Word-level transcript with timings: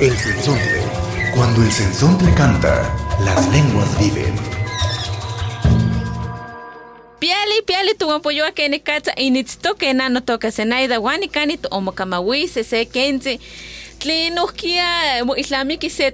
El 0.00 0.16
sensontle. 0.16 0.82
Cuando 1.36 1.62
el 1.62 1.70
sensontle 1.70 2.34
canta, 2.34 2.92
las 3.24 3.48
lenguas 3.52 3.96
viven. 3.98 4.34
Piali, 7.20 7.62
piali, 7.64 7.94
tu 7.94 8.10
apoyo 8.10 8.44
a 8.44 8.50
que 8.52 8.68
ni 8.68 8.80
kata 8.80 9.12
initstoke 9.16 9.94
nano 9.94 10.20
toka 10.20 10.50
senaida 10.50 10.98
wani 10.98 11.28
kanit 11.28 11.66
omokamawis 11.70 12.52
se 12.52 12.86
kenzi. 12.86 12.90
tlen 12.92 12.92
nohkia 12.92 12.92
mo 12.92 12.92
islamiki 12.92 13.32
se 13.34 13.63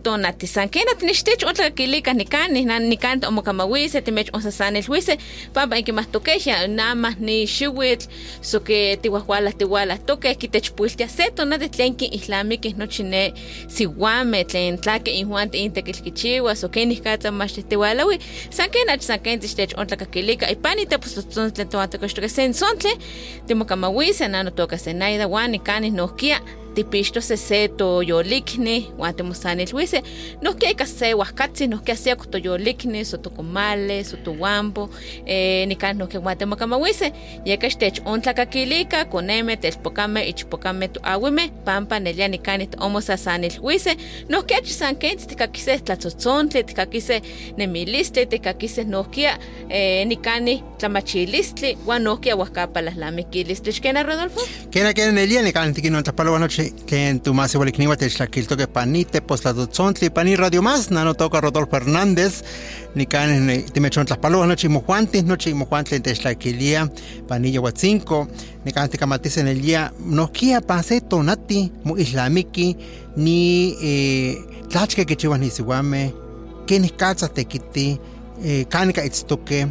tonatisan 0.03 0.69
kena 0.71 0.95
tinechtech 0.95 1.45
otla 1.47 1.71
kilika 1.71 2.15
nikan 2.15 2.53
nikan 2.53 2.89
nikan 2.89 3.21
omokamawise 3.27 4.01
timech 4.01 4.30
osasanelhuise 4.33 5.19
pampa 5.55 5.77
inkimahtokeja 5.77 6.69
namah 6.69 7.15
ni 7.19 7.47
xiwitl 7.47 8.07
so 8.43 8.61
que 8.61 8.97
tiwahwalah 9.03 9.55
tiwalah 9.55 9.99
tokeh 10.07 10.39
kitechpuiltia 10.39 11.09
se 11.09 11.30
tonati 11.30 11.69
tlen 11.69 11.95
ki 11.95 12.07
islamiki 12.13 12.75
nochi 12.79 13.03
ne 13.03 13.33
siwameh 13.69 14.47
tlen 14.47 14.79
tlaki 14.79 15.11
injuan 15.11 15.51
tiintekilkichiwa 15.51 16.54
so 16.57 16.69
ken 16.69 16.93
ihkatza 16.93 17.30
mach 17.30 17.59
tiwalawi. 17.69 18.19
San 18.51 18.71
ken 18.71 18.91
ach 18.91 19.02
san 19.02 19.21
ken 19.21 19.41
tichtech 19.41 19.75
ontlakakilika 19.79 20.47
ipan 20.51 20.79
itepostotzontli 20.79 21.54
tlen 21.54 21.69
toantokoxtoka 21.69 22.29
sen 22.29 22.54
sontli 22.54 22.93
timokamawise 23.47 24.29
nano 24.29 24.51
toka 24.51 24.79
senaida 24.79 25.29
wan 25.29 25.51
nikanih 25.51 25.93
nohkia 25.93 26.41
tipixto 26.74 27.21
se 27.21 27.68
toyolikni 27.68 28.93
wan 28.99 29.15
timosanilhuise 29.15 30.02
nohkia 30.43 30.71
ika 30.71 30.87
se 30.87 31.13
huajkatzi 31.13 31.66
nohkia 31.66 31.96
se 31.96 32.16
toyolikni 32.30 33.04
so 33.04 33.16
tokomali 33.16 34.04
so 34.04 34.16
towampo 34.16 34.91
eh, 35.26 35.68
nikan 35.68 35.98
nohkia 35.98 36.21
wan 36.21 36.38
timokamawise 36.38 37.13
yeka 37.45 37.71
xtech 37.71 38.01
ontlakakilika 38.04 39.04
koneme 39.04 39.57
telpokame 39.57 40.29
ichpokame 40.29 40.88
toawime 40.88 41.48
pampa 41.65 42.01
nelia 42.01 42.29
nikani 42.29 42.66
tomosasanilhuise 42.66 43.96
nohkia 44.29 44.59
achi 44.59 44.73
san 44.73 44.96
kentzi 44.96 45.26
tikakise 45.26 45.79
tlatzotzontle 45.79 46.63
tikakise 46.63 47.23
nemilistli 47.57 48.26
tikakise 48.26 48.85
nohkia 48.85 49.38
eh, 49.68 50.07
nikani 50.07 50.65
tlamachilistli 50.79 51.79
wan 51.87 52.02
nohkia 52.02 52.35
huajkapalahlamikilistli 52.35 53.73
xkena 53.73 54.02
Rodolfo 54.02 54.41
Kena 54.71 54.93
kena 54.95 55.13
nelia 55.13 55.43
ni 55.43 55.52
kan 55.52 55.74
tikin 55.74 55.93
nontapalo 55.93 56.32
noche 56.61 56.75
ken 56.87 57.21
tu 57.21 57.35
más 57.35 57.55
igual 57.55 57.73
que 57.73 58.66
panite 58.66 59.21
postladotzontli 59.21 60.11
pani 60.11 60.37
radio 60.37 60.63
más. 60.63 60.91
Nano 60.91 61.15
toca 61.15 61.41
Rodolfo 61.41 61.77
Hernández 61.77 62.43
ni 62.95 63.07
kan 63.07 63.49
timechon 63.73 64.06
tlapalo 64.06 64.47
noche 64.47 64.69
mojuanti 64.69 65.22
noche 65.22 65.55
mojuanti 65.55 66.00
te 66.00 66.15
xlakilia 66.15 66.91
panilla 67.28 67.61
huatzinco 67.61 68.28
ni 68.65 68.72
kan 68.72 68.88
tikamatis 68.88 69.37
en 69.37 69.49
el 69.49 69.61
día 69.62 69.93
nohkia 70.05 70.61
pase 70.61 71.00
tonati 71.00 71.72
mo 71.84 71.97
islamiki 71.97 72.77
ni 73.16 73.77
eh, 73.83 74.38
tlachke 74.69 75.06
que 75.06 75.16
chivas 75.16 75.38
ni 75.41 75.50
siwame 75.50 76.12
ken 76.66 76.88
katsa 76.97 77.28
tekiti 77.28 77.99
eh, 78.44 78.66
kanika 78.69 79.05
itztoke 79.05 79.61
eh, 79.61 79.69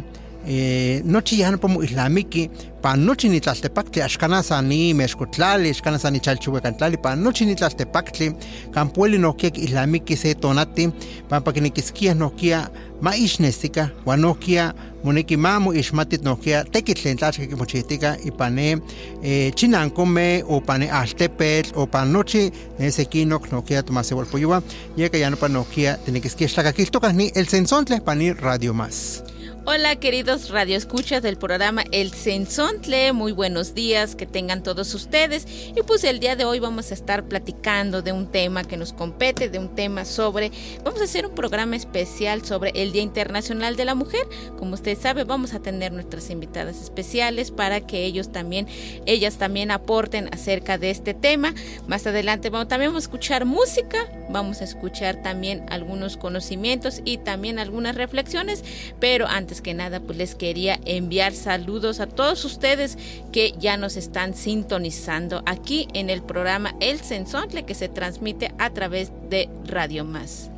nochi 1.04 1.40
yan 1.40 1.58
pomo 1.58 1.82
islamiki 1.82 2.50
pa 2.82 2.96
nochi 2.96 3.28
ni 3.28 3.40
tlaltepaktli 3.40 4.02
axkana 4.02 4.42
sa 4.42 4.62
ni 4.62 4.94
mexkotlali 4.94 5.70
axkana 5.70 5.98
sa 5.98 6.10
ni 6.10 6.20
chalchihuekantlali 6.20 6.96
pa 6.96 7.14
nochi 7.16 7.46
ni 7.46 7.54
tlaltepaktli 7.54 8.32
kan 8.74 8.88
pueli 8.88 9.18
nohkia 9.18 9.50
islamiki 9.54 10.16
se 10.16 10.34
tonati 10.34 10.90
pampa 11.28 11.52
kinikiskia 11.52 12.14
nohkia 12.14 12.70
ma 13.00 13.14
ixnestika 13.16 13.88
wan 14.06 14.20
nohkia 14.20 14.72
moneki 15.04 15.36
ma 15.36 15.60
mo 15.60 15.72
ixmatit 15.72 16.24
nohkia 16.24 16.64
tekitl 16.64 17.02
tlen 17.02 17.16
tlachka 17.16 17.46
kimochihtika 17.46 18.16
ipan 18.24 18.54
ne 18.54 18.76
eh, 19.22 19.52
chinankomeh 19.54 20.44
o 20.48 20.60
pa 20.60 20.78
ne 20.78 20.90
altepetl 20.90 21.72
o 21.74 21.86
pa 21.86 22.04
nochi 22.04 22.50
sekinok 22.90 23.52
nohkia 23.52 23.82
tomasewalpoyowa 23.82 24.62
yeka 24.96 25.18
ya 25.18 25.30
nopa 25.30 25.48
nohkia 25.48 25.98
tinikiskia 26.04 26.48
xtlakakiltokah 26.48 27.12
ni 27.12 27.32
el 27.34 27.46
sensontle 27.46 28.00
pa 28.00 28.14
ni 28.14 28.32
radio 28.32 28.72
más 28.72 29.22
Hola 29.72 29.94
queridos 29.94 30.50
radioescuchas 30.50 31.22
del 31.22 31.36
programa 31.36 31.84
El 31.92 32.12
Sensontle, 32.12 33.12
muy 33.12 33.30
buenos 33.30 33.72
días 33.72 34.16
que 34.16 34.26
tengan 34.26 34.64
todos 34.64 34.92
ustedes. 34.94 35.46
Y 35.76 35.80
pues 35.86 36.02
el 36.02 36.18
día 36.18 36.34
de 36.34 36.44
hoy 36.44 36.58
vamos 36.58 36.90
a 36.90 36.94
estar 36.94 37.28
platicando 37.28 38.02
de 38.02 38.10
un 38.10 38.26
tema 38.26 38.64
que 38.64 38.76
nos 38.76 38.92
compete, 38.92 39.48
de 39.48 39.60
un 39.60 39.72
tema 39.76 40.04
sobre, 40.04 40.50
vamos 40.82 41.00
a 41.00 41.04
hacer 41.04 41.24
un 41.24 41.36
programa 41.36 41.76
especial 41.76 42.44
sobre 42.44 42.72
el 42.74 42.90
Día 42.90 43.02
Internacional 43.02 43.76
de 43.76 43.84
la 43.84 43.94
Mujer, 43.94 44.26
como 44.58 44.74
usted 44.74 44.98
sabe 44.98 45.22
vamos 45.22 45.54
a 45.54 45.60
tener 45.60 45.92
nuestras 45.92 46.30
invitadas 46.30 46.82
especiales 46.82 47.52
para 47.52 47.80
que 47.80 48.04
ellos 48.04 48.32
también, 48.32 48.66
ellas 49.06 49.36
también 49.36 49.70
aporten 49.70 50.30
acerca 50.34 50.78
de 50.78 50.90
este 50.90 51.14
tema, 51.14 51.54
más 51.86 52.04
adelante 52.08 52.50
vamos, 52.50 52.66
también 52.66 52.90
vamos 52.90 53.04
a 53.04 53.06
escuchar 53.06 53.44
música, 53.44 53.98
vamos 54.30 54.62
a 54.62 54.64
escuchar 54.64 55.22
también 55.22 55.64
algunos 55.70 56.16
conocimientos 56.16 57.02
y 57.04 57.18
también 57.18 57.60
algunas 57.60 57.94
reflexiones, 57.94 58.64
pero 58.98 59.28
antes 59.28 59.59
que 59.62 59.74
nada, 59.74 60.00
pues 60.00 60.18
les 60.18 60.34
quería 60.34 60.78
enviar 60.84 61.32
saludos 61.34 62.00
a 62.00 62.06
todos 62.06 62.44
ustedes 62.44 62.96
que 63.32 63.54
ya 63.58 63.76
nos 63.76 63.96
están 63.96 64.34
sintonizando 64.34 65.42
aquí 65.46 65.88
en 65.94 66.10
el 66.10 66.22
programa 66.22 66.74
El 66.80 67.00
Sensontle 67.00 67.64
que 67.64 67.74
se 67.74 67.88
transmite 67.88 68.52
a 68.58 68.70
través 68.70 69.10
de 69.28 69.48
Radio 69.66 70.04
Más. 70.04 70.50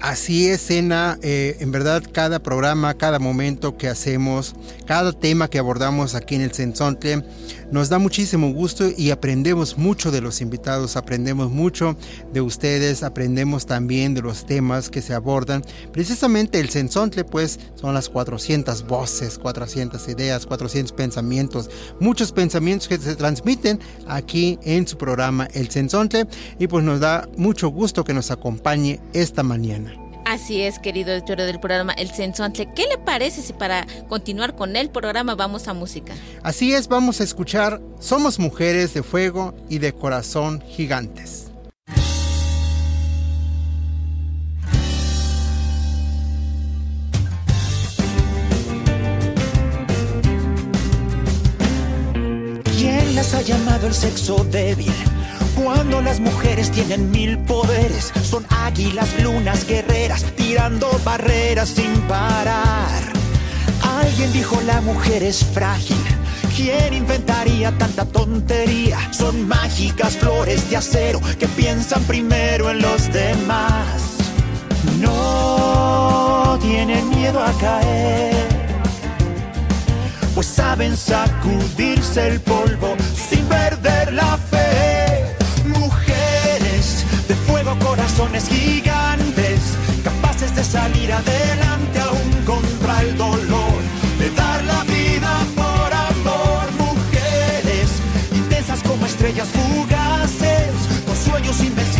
Así 0.00 0.48
es, 0.48 0.60
Sena. 0.60 1.18
Eh, 1.22 1.56
en 1.60 1.72
verdad, 1.72 2.02
cada 2.12 2.38
programa, 2.38 2.94
cada 2.94 3.18
momento 3.18 3.78
que 3.78 3.88
hacemos, 3.88 4.54
cada 4.84 5.12
tema 5.12 5.48
que 5.48 5.58
abordamos 5.58 6.14
aquí 6.14 6.34
en 6.34 6.42
el 6.42 6.52
Sensontle, 6.52 7.24
nos 7.70 7.88
da 7.88 7.98
muchísimo 7.98 8.52
gusto 8.52 8.88
y 8.96 9.10
aprendemos 9.10 9.76
mucho 9.76 10.10
de 10.10 10.20
los 10.20 10.40
invitados, 10.40 10.96
aprendemos 10.96 11.50
mucho 11.50 11.96
de 12.32 12.40
ustedes, 12.40 13.02
aprendemos 13.02 13.66
también 13.66 14.14
de 14.14 14.22
los 14.22 14.46
temas 14.46 14.88
que 14.88 15.02
se 15.02 15.14
abordan. 15.14 15.64
Precisamente 15.92 16.60
el 16.60 16.70
Sensontle, 16.70 17.24
pues, 17.24 17.58
son 17.74 17.94
las 17.94 18.08
400 18.08 18.86
voces, 18.86 19.38
400 19.38 20.08
ideas, 20.08 20.46
400 20.46 20.92
pensamientos, 20.92 21.70
muchos 22.00 22.32
pensamientos 22.32 22.88
que 22.88 22.98
se 22.98 23.16
transmiten 23.16 23.80
aquí 24.06 24.58
en 24.62 24.86
su 24.86 24.96
programa 24.96 25.48
El 25.52 25.70
Sensontle 25.70 26.26
y 26.58 26.66
pues 26.66 26.84
nos 26.84 27.00
da 27.00 27.28
mucho 27.36 27.68
gusto 27.68 28.04
que 28.04 28.14
nos 28.14 28.30
acompañe 28.30 29.00
esta 29.12 29.42
mañana. 29.42 30.05
Así 30.26 30.60
es, 30.60 30.80
querido 30.80 31.12
editor 31.12 31.36
del 31.36 31.60
programa 31.60 31.92
El 31.92 32.10
Sensontle. 32.10 32.66
¿Qué 32.74 32.88
le 32.88 32.98
parece 32.98 33.42
si 33.42 33.52
para 33.52 33.86
continuar 34.08 34.56
con 34.56 34.74
el 34.74 34.90
programa 34.90 35.36
vamos 35.36 35.68
a 35.68 35.72
música? 35.72 36.14
Así 36.42 36.74
es, 36.74 36.88
vamos 36.88 37.20
a 37.20 37.22
escuchar 37.22 37.80
Somos 38.00 38.40
mujeres 38.40 38.92
de 38.92 39.04
fuego 39.04 39.54
y 39.68 39.78
de 39.78 39.92
corazón 39.92 40.60
gigantes. 40.66 41.52
¿Quién 52.76 53.14
las 53.14 53.32
ha 53.32 53.42
llamado 53.42 53.86
el 53.86 53.94
sexo 53.94 54.44
débil? 54.50 54.92
Cuando 55.56 56.02
las 56.02 56.20
mujeres 56.20 56.70
tienen 56.70 57.10
mil 57.10 57.38
poderes, 57.38 58.12
son 58.22 58.46
águilas, 58.50 59.08
lunas, 59.22 59.66
guerreras, 59.66 60.22
tirando 60.36 60.88
barreras 61.04 61.70
sin 61.70 61.92
parar. 62.02 63.02
Alguien 64.00 64.32
dijo 64.32 64.60
la 64.66 64.80
mujer 64.82 65.22
es 65.22 65.44
frágil. 65.44 65.96
¿Quién 66.54 66.94
inventaría 66.94 67.76
tanta 67.76 68.04
tontería? 68.04 68.98
Son 69.12 69.48
mágicas 69.48 70.16
flores 70.16 70.70
de 70.70 70.76
acero 70.76 71.20
que 71.38 71.48
piensan 71.48 72.02
primero 72.04 72.70
en 72.70 72.80
los 72.80 73.12
demás. 73.12 74.16
No 75.00 76.58
tienen 76.62 77.08
miedo 77.10 77.42
a 77.42 77.52
caer, 77.58 78.48
pues 80.34 80.46
saben 80.46 80.96
sacudirse 80.96 82.28
el 82.28 82.40
polvo 82.40 82.94
sin 83.28 83.44
perder 83.46 84.12
la 84.12 84.36
fe. 84.38 84.55
Corazones 87.74 88.48
gigantes, 88.48 89.60
capaces 90.04 90.54
de 90.54 90.62
salir 90.62 91.12
adelante 91.12 91.98
aún 92.00 92.30
contra 92.44 93.02
el 93.02 93.16
dolor, 93.16 93.80
de 94.18 94.30
dar 94.30 94.62
la 94.64 94.84
vida 94.84 95.32
por 95.54 95.88
amor. 96.10 96.64
Mujeres 96.78 97.88
intensas 98.32 98.82
como 98.82 99.06
estrellas 99.06 99.48
fugaces, 99.48 100.72
con 101.06 101.16
sueños 101.16 101.60
invencibles 101.60 101.96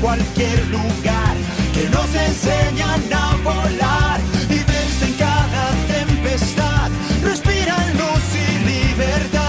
cualquier 0.00 0.66
lugar, 0.68 1.36
que 1.74 1.88
nos 1.90 2.14
enseñan 2.14 3.02
a 3.12 3.36
volar 3.42 4.20
y 4.48 4.58
vencen 4.58 5.12
cada 5.18 5.70
tempestad, 5.86 6.90
respiran 7.22 7.92
luz 7.98 8.24
y 8.34 8.46
libertad, 8.70 9.44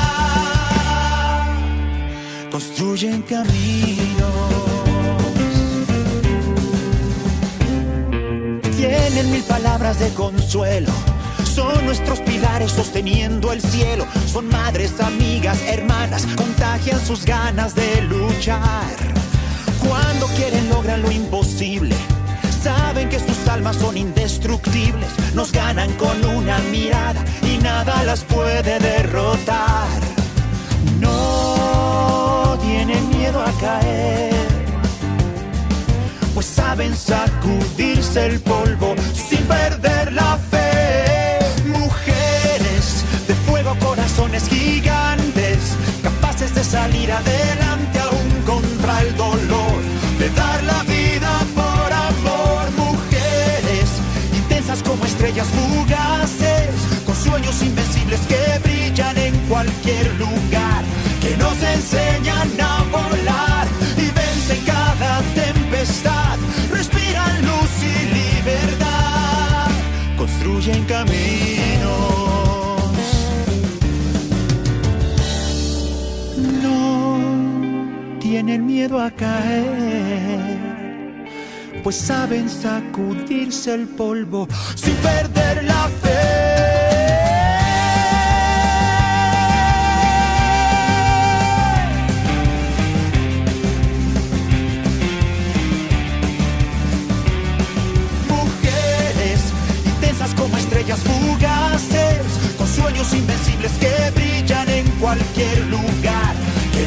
construyen 2.51 3.22
caminos. 3.24 4.49
Tienen 9.19 9.33
mil 9.33 9.44
palabras 9.44 10.00
de 10.00 10.13
consuelo 10.13 10.94
son 11.44 11.83
nuestros 11.83 12.21
pilares 12.21 12.71
sosteniendo 12.71 13.51
el 13.51 13.62
cielo. 13.62 14.07
Son 14.25 14.48
madres, 14.48 14.98
amigas, 15.01 15.60
hermanas, 15.68 16.25
contagian 16.38 17.06
sus 17.06 17.25
ganas 17.25 17.75
de 17.75 18.01
luchar. 18.04 18.95
Cuando 19.86 20.25
quieren 20.38 20.69
logran 20.69 21.01
lo 21.01 21.12
imposible. 21.12 21.94
Saben 22.63 23.10
que 23.10 23.19
sus 23.19 23.45
almas 23.50 23.75
son 23.75 23.98
indestructibles. 23.98 25.10
Nos 25.36 25.51
ganan 25.51 25.92
con 25.95 26.24
una 26.24 26.57
mirada 26.72 27.22
y 27.42 27.57
nada 27.57 28.01
las 28.06 28.24
puede 28.24 28.80
derrotar. 28.80 30.00
No 31.01 32.57
tienen 32.62 33.10
miedo 33.10 33.42
a 33.42 33.51
caer. 33.60 34.49
Pues 36.39 36.51
saben 36.56 36.95
sacudirse 36.95 38.27
el 38.27 38.39
polvo 38.39 38.95
sin 39.13 39.39
perder 39.39 40.13
la 40.13 40.38
fe. 40.38 40.59
Corazones 43.81 44.47
gigantes, 44.47 45.75
capaces 46.01 46.56
de 46.56 46.63
salir 46.63 47.12
adelante 47.12 48.00
aún 48.00 48.41
contra 48.45 49.01
el 49.01 49.15
dolor, 49.15 49.81
de 50.18 50.30
dar 50.30 50.63
la 50.63 50.81
vida 50.83 51.31
por 51.53 51.94
amor, 51.94 52.71
mujeres 52.77 53.89
intensas 54.36 54.81
como 54.81 55.06
estrellas 55.06 55.47
fugaces, 55.47 56.74
con 57.06 57.15
sueños 57.15 57.62
invencibles 57.62 58.21
que 58.21 58.59
brillan 58.63 59.18
en 59.18 59.38
cualquier 59.50 60.07
lugar, 60.15 60.83
que 61.21 61.38
nos 61.38 61.62
enseñan 61.62 62.50
a 62.59 62.83
volar 62.91 63.19
construyen 70.69 70.86
caminos 70.86 71.19
tienen 78.19 78.66
miedo 78.66 79.01
a 79.01 79.10
caer, 79.12 80.60
pues 81.83 81.95
saben 81.95 82.50
sacudirse 82.50 83.74
el 83.74 83.88
polvo 83.88 84.48
sin 84.75 84.94
perder 84.95 85.63
la 85.63 85.89
fe. 86.01 86.78
Invencibles 103.13 103.71
que 103.79 104.11
brillan 104.15 104.69
en 104.69 104.89
cualquier 105.00 105.65
lugar 105.67 106.35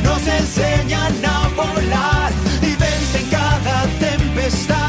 nos 0.02 0.26
enseñan 0.26 1.12
a 1.24 1.48
volar 1.56 2.32
y 2.62 2.74
vencen 2.76 3.26
cada 3.30 3.86
tempestad, 3.98 4.81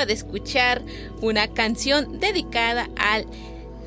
acaba 0.00 0.06
de 0.06 0.14
escuchar 0.14 0.82
una 1.20 1.48
canción 1.48 2.20
dedicada 2.20 2.88
al 2.96 3.26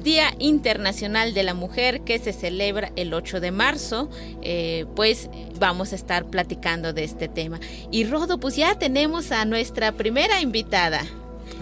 Día 0.03 0.35
Internacional 0.37 1.33
de 1.33 1.43
la 1.43 1.55
Mujer 1.55 2.01
que 2.01 2.19
se 2.19 2.33
celebra 2.33 2.91
el 2.95 3.13
8 3.13 3.39
de 3.39 3.51
marzo, 3.51 4.09
eh, 4.41 4.85
pues 4.95 5.29
vamos 5.59 5.91
a 5.91 5.95
estar 5.95 6.25
platicando 6.25 6.93
de 6.93 7.03
este 7.03 7.27
tema. 7.29 7.59
Y 7.89 8.03
Rodo, 8.03 8.37
pues 8.39 8.55
ya 8.55 8.77
tenemos 8.77 9.31
a 9.31 9.45
nuestra 9.45 9.93
primera 9.93 10.41
invitada. 10.41 11.01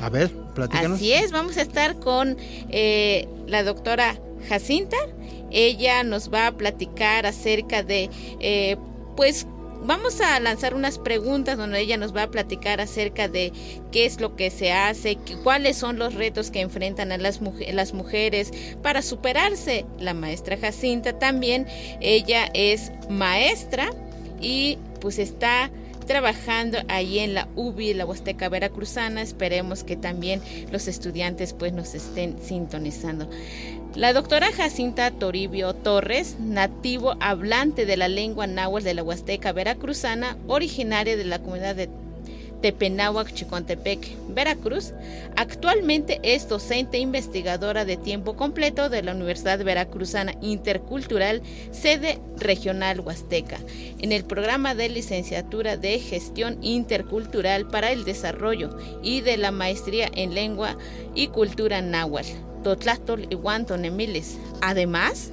A 0.01 0.09
ver, 0.09 0.31
platícanos. 0.53 0.97
Así 0.97 1.13
es, 1.13 1.31
vamos 1.31 1.55
a 1.57 1.61
estar 1.61 1.97
con 1.99 2.35
eh, 2.69 3.27
la 3.47 3.63
doctora 3.63 4.19
Jacinta. 4.49 4.97
Ella 5.51 6.03
nos 6.03 6.33
va 6.33 6.47
a 6.47 6.51
platicar 6.51 7.25
acerca 7.25 7.83
de, 7.83 8.09
eh, 8.39 8.75
pues, 9.15 9.45
vamos 9.83 10.21
a 10.21 10.39
lanzar 10.39 10.73
unas 10.73 10.97
preguntas 10.97 11.57
donde 11.57 11.79
ella 11.79 11.97
nos 11.97 12.15
va 12.15 12.23
a 12.23 12.31
platicar 12.31 12.81
acerca 12.81 13.27
de 13.27 13.51
qué 13.91 14.05
es 14.05 14.19
lo 14.19 14.35
que 14.35 14.49
se 14.49 14.71
hace, 14.71 15.17
cuáles 15.43 15.77
son 15.77 15.99
los 15.99 16.13
retos 16.13 16.51
que 16.51 16.61
enfrentan 16.61 17.11
a 17.11 17.17
las, 17.17 17.39
las 17.73 17.93
mujeres 17.93 18.51
para 18.81 19.01
superarse. 19.01 19.85
La 19.99 20.13
maestra 20.13 20.57
Jacinta 20.57 21.17
también, 21.17 21.67
ella 21.99 22.49
es 22.53 22.91
maestra 23.09 23.91
y 24.39 24.77
pues 24.99 25.19
está 25.19 25.71
trabajando 26.05 26.79
ahí 26.87 27.19
en 27.19 27.33
la 27.33 27.47
UBI, 27.55 27.93
la 27.93 28.05
Huasteca 28.05 28.49
Veracruzana. 28.49 29.21
Esperemos 29.21 29.83
que 29.83 29.95
también 29.95 30.41
los 30.71 30.87
estudiantes 30.87 31.53
pues 31.53 31.73
nos 31.73 31.93
estén 31.95 32.37
sintonizando. 32.41 33.29
La 33.95 34.13
doctora 34.13 34.53
Jacinta 34.53 35.11
Toribio 35.11 35.73
Torres, 35.73 36.37
nativo 36.39 37.17
hablante 37.19 37.85
de 37.85 37.97
la 37.97 38.07
lengua 38.07 38.47
náhuatl 38.47 38.85
de 38.85 38.93
la 38.93 39.03
Huasteca 39.03 39.51
Veracruzana, 39.51 40.37
originaria 40.47 41.17
de 41.17 41.25
la 41.25 41.39
comunidad 41.39 41.75
de 41.75 41.89
Tepenáhuac, 42.61 43.33
Chicontepec, 43.33 44.15
Veracruz, 44.29 44.93
actualmente 45.35 46.21
es 46.23 46.47
docente 46.47 46.97
e 46.97 47.01
investigadora 47.01 47.83
de 47.83 47.97
tiempo 47.97 48.37
completo 48.37 48.89
de 48.89 49.03
la 49.03 49.11
Universidad 49.11 49.61
Veracruzana 49.61 50.35
Intercultural, 50.41 51.41
sede 51.71 52.17
regional 52.37 53.01
Huasteca, 53.01 53.57
en 53.99 54.13
el 54.13 54.23
programa 54.23 54.73
de 54.73 54.87
licenciatura 54.87 55.75
de 55.75 55.99
Gestión 55.99 56.59
Intercultural 56.61 57.67
para 57.67 57.91
el 57.91 58.05
Desarrollo 58.05 58.69
y 59.03 59.19
de 59.19 59.35
la 59.35 59.51
Maestría 59.51 60.09
en 60.15 60.33
Lengua 60.33 60.77
y 61.13 61.27
Cultura 61.27 61.81
Náhuatl. 61.81 62.50
Totlastol 62.61 63.27
y 63.29 63.35
Guantonemiles. 63.35 64.37
Además, 64.61 65.31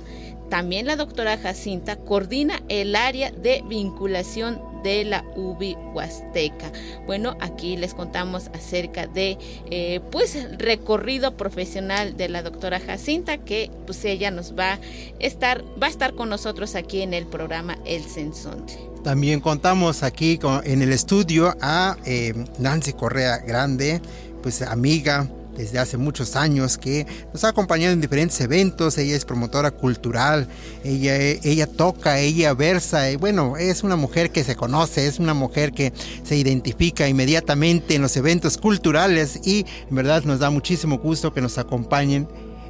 también 0.50 0.86
la 0.86 0.96
doctora 0.96 1.36
Jacinta 1.36 1.96
coordina 1.96 2.62
el 2.68 2.96
área 2.96 3.30
de 3.30 3.62
vinculación 3.68 4.60
de 4.82 5.04
la 5.04 5.24
UBI 5.36 5.76
Huasteca. 5.92 6.72
Bueno, 7.06 7.36
aquí 7.40 7.76
les 7.76 7.94
contamos 7.94 8.48
acerca 8.54 9.06
de 9.06 9.36
eh, 9.70 10.00
pues 10.10 10.36
recorrido 10.56 11.36
profesional 11.36 12.16
de 12.16 12.28
la 12.28 12.42
doctora 12.42 12.80
Jacinta 12.80 13.38
que 13.38 13.70
pues 13.86 14.04
ella 14.04 14.30
nos 14.30 14.56
va 14.56 14.74
a 14.74 14.78
estar 15.18 15.64
va 15.82 15.88
a 15.88 15.90
estar 15.90 16.14
con 16.14 16.28
nosotros 16.28 16.74
aquí 16.76 17.02
en 17.02 17.12
el 17.12 17.26
programa 17.26 17.76
El 17.84 18.04
Sensonte. 18.04 18.78
También 19.04 19.40
contamos 19.40 20.02
aquí 20.02 20.38
en 20.64 20.82
el 20.82 20.92
estudio 20.92 21.56
a 21.60 21.96
eh, 22.04 22.34
Nancy 22.58 22.92
Correa 22.92 23.38
Grande, 23.38 24.00
pues 24.42 24.62
amiga 24.62 25.28
desde 25.58 25.78
hace 25.78 25.98
muchos 25.98 26.36
años 26.36 26.78
que 26.78 27.06
nos 27.32 27.44
ha 27.44 27.48
acompañado 27.48 27.92
en 27.92 28.00
diferentes 28.00 28.40
eventos. 28.40 28.96
Ella 28.96 29.16
es 29.16 29.24
promotora 29.24 29.72
cultural, 29.72 30.48
ella, 30.84 31.16
ella 31.18 31.66
toca, 31.66 32.20
ella 32.20 32.54
versa. 32.54 33.10
Y 33.10 33.16
bueno, 33.16 33.56
es 33.58 33.82
una 33.82 33.96
mujer 33.96 34.30
que 34.30 34.44
se 34.44 34.56
conoce, 34.56 35.06
es 35.06 35.18
una 35.18 35.34
mujer 35.34 35.72
que 35.72 35.92
se 36.22 36.36
identifica 36.36 37.08
inmediatamente 37.08 37.96
en 37.96 38.02
los 38.02 38.16
eventos 38.16 38.56
culturales 38.56 39.40
y 39.44 39.66
en 39.90 39.96
verdad 39.96 40.22
nos 40.22 40.38
da 40.38 40.48
muchísimo 40.50 40.98
gusto 40.98 41.34
que 41.34 41.40
nos 41.40 41.58
acompañen 41.58 42.28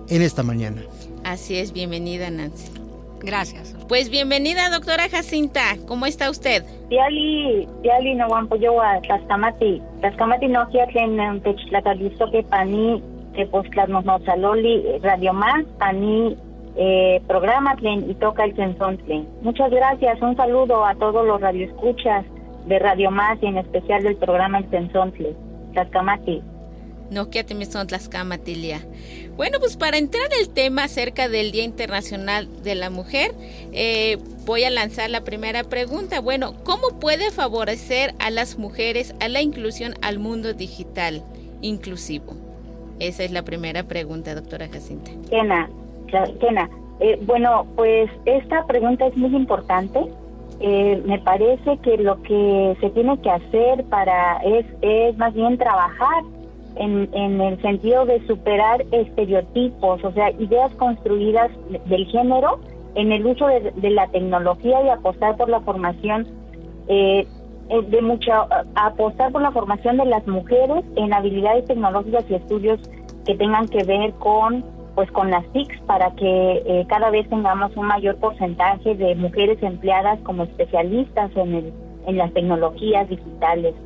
en 0.08 0.22
esta 0.22 0.42
mañana. 0.42 0.82
Así 1.24 1.56
es, 1.56 1.72
bienvenida 1.72 2.30
Nancy. 2.30 2.87
Gracias. 3.20 3.76
Pues 3.88 4.10
bienvenida, 4.10 4.70
doctora 4.70 5.08
Jacinta. 5.08 5.76
¿Cómo 5.86 6.06
está 6.06 6.30
usted? 6.30 6.64
Tiali, 6.88 7.68
tiali 7.82 8.14
no 8.14 8.28
guampoyoa, 8.28 9.00
tlaskamati. 9.02 9.82
Tlaskamati 10.00 10.48
no 10.48 10.68
kiatlen 10.68 11.42
que 11.42 12.42
pani, 12.44 13.02
que 13.34 13.46
pues 13.46 13.68
no 13.88 14.18
saloli, 14.24 14.82
radio 15.02 15.32
más, 15.32 15.64
pani, 15.78 16.36
eh, 16.76 17.20
programa 17.26 17.76
y 17.82 18.14
toca 18.14 18.44
el 18.44 18.54
tlen. 18.54 19.28
Muchas 19.42 19.70
gracias. 19.70 20.20
Un 20.22 20.36
saludo 20.36 20.84
a 20.84 20.94
todos 20.94 21.26
los 21.26 21.40
radioescuchas 21.40 22.24
de 22.66 22.78
Radio 22.78 23.10
Más 23.10 23.38
y 23.42 23.46
en 23.46 23.58
especial 23.58 24.02
del 24.02 24.16
programa 24.16 24.58
El 24.58 24.68
Tensontle. 24.70 25.34
Tlaskamati. 25.72 26.42
No 27.10 27.30
que 27.30 27.44
camatilia. 28.10 28.80
Bueno, 29.36 29.58
pues 29.60 29.76
para 29.76 29.98
entrar 29.98 30.28
el 30.40 30.50
tema 30.50 30.84
acerca 30.84 31.28
del 31.28 31.52
Día 31.52 31.64
Internacional 31.64 32.48
de 32.62 32.74
la 32.74 32.90
Mujer, 32.90 33.32
eh, 33.72 34.18
voy 34.44 34.64
a 34.64 34.70
lanzar 34.70 35.10
la 35.10 35.22
primera 35.22 35.64
pregunta. 35.64 36.20
Bueno, 36.20 36.54
¿cómo 36.64 36.98
puede 36.98 37.30
favorecer 37.30 38.14
a 38.18 38.30
las 38.30 38.58
mujeres 38.58 39.14
a 39.20 39.28
la 39.28 39.40
inclusión 39.40 39.94
al 40.02 40.18
mundo 40.18 40.54
digital 40.54 41.22
inclusivo? 41.62 42.34
Esa 42.98 43.22
es 43.22 43.30
la 43.30 43.42
primera 43.42 43.84
pregunta, 43.84 44.34
doctora 44.34 44.68
Jacinta. 44.68 45.10
Kena, 45.30 45.70
Kena. 46.40 46.68
Eh, 47.00 47.18
bueno, 47.22 47.64
pues 47.76 48.10
esta 48.24 48.66
pregunta 48.66 49.06
es 49.06 49.16
muy 49.16 49.34
importante. 49.36 50.00
Eh, 50.60 51.00
me 51.06 51.20
parece 51.20 51.78
que 51.84 51.96
lo 51.98 52.20
que 52.22 52.76
se 52.80 52.90
tiene 52.90 53.16
que 53.20 53.30
hacer 53.30 53.84
para 53.84 54.38
es, 54.38 54.66
es 54.82 55.16
más 55.16 55.32
bien 55.32 55.56
trabajar 55.56 56.24
en, 56.78 57.08
en 57.12 57.40
el 57.40 57.60
sentido 57.60 58.06
de 58.06 58.24
superar 58.26 58.84
estereotipos, 58.92 60.02
o 60.04 60.12
sea, 60.12 60.30
ideas 60.32 60.72
construidas 60.76 61.50
del 61.86 62.06
género 62.06 62.60
en 62.94 63.12
el 63.12 63.26
uso 63.26 63.46
de, 63.46 63.90
la 63.90 64.08
tecnología 64.08 64.82
y 64.82 64.88
apostar 64.88 65.36
por 65.36 65.48
la 65.48 65.60
formación 65.60 66.26
eh, 66.88 67.26
eh, 67.70 67.82
de 67.82 68.02
mucha 68.02 68.46
apostar 68.74 69.30
por 69.30 69.42
la 69.42 69.52
formación 69.52 69.98
de 69.98 70.06
las 70.06 70.26
mujeres 70.26 70.84
en 70.96 71.12
habilidades 71.12 71.66
tecnológicas 71.66 72.24
y 72.28 72.34
estudios 72.34 72.80
que 73.24 73.34
tengan 73.36 73.68
que 73.68 73.84
ver 73.84 74.12
con 74.14 74.64
pues 74.94 75.10
con 75.12 75.30
las 75.30 75.46
TICs 75.52 75.80
para 75.82 76.10
que 76.16 76.62
eh, 76.66 76.84
cada 76.88 77.10
vez 77.10 77.28
tengamos 77.28 77.76
un 77.76 77.86
mayor 77.86 78.16
porcentaje 78.16 78.96
de 78.96 79.14
mujeres 79.14 79.62
empleadas 79.62 80.18
como 80.24 80.42
especialistas 80.42 81.30
en 81.36 81.54
el, 81.54 81.72
en 82.08 82.16
las 82.16 82.32
tecnologías 82.32 83.08
digitales 83.08 83.76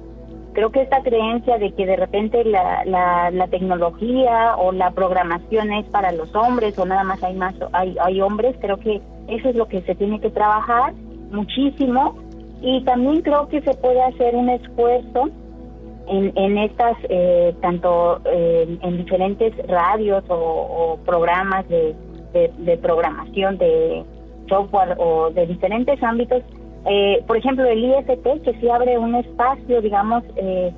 creo 0.52 0.70
que 0.70 0.82
esta 0.82 1.02
creencia 1.02 1.58
de 1.58 1.72
que 1.72 1.86
de 1.86 1.96
repente 1.96 2.44
la, 2.44 2.84
la, 2.84 3.46
tecnología 3.48 4.56
o 4.56 4.72
la 4.72 4.90
programación 4.92 5.72
es 5.72 5.86
para 5.86 6.12
los 6.12 6.34
hombres 6.34 6.78
o 6.78 6.84
nada 6.84 7.04
más 7.04 7.22
hay 7.22 7.34
más 7.34 7.54
hay, 7.72 7.96
hay 8.00 8.20
hombres 8.20 8.56
creo 8.60 8.78
que 8.78 9.00
eso 9.28 9.48
es 9.48 9.56
lo 9.56 9.66
que 9.66 9.82
se 9.82 9.94
tiene 9.94 10.20
que 10.20 10.30
trabajar 10.30 10.94
muchísimo. 11.30 12.16
Y 12.60 12.84
también 12.84 13.22
creo 13.22 13.48
que 13.48 13.60
se 13.62 13.74
puede 13.74 14.00
hacer 14.02 14.36
un 14.36 14.48
esfuerzo 14.48 15.30
en, 16.06 16.32
en 16.36 16.58
estas 16.58 16.96
eh, 17.08 17.54
tanto 17.60 18.20
eh, 18.24 18.78
en 18.82 18.96
diferentes 18.98 19.54
radios 19.66 20.22
o, 20.28 20.98
programas 21.04 21.68
de, 21.68 21.94
de 22.32 22.76
programación 22.78 23.58
de 23.58 24.04
software 24.48 24.96
o 24.98 25.30
de 25.30 25.46
diferentes 25.46 26.02
ámbitos 26.02 26.42
eh, 26.84 27.22
por 27.26 27.36
ejemplo, 27.36 27.64
el 27.64 27.84
IFT, 27.84 28.42
que 28.44 28.54
sí 28.60 28.68
abre 28.68 28.98
un 28.98 29.14
espacio, 29.14 29.80
digamos, 29.80 30.24
eh, 30.36 30.72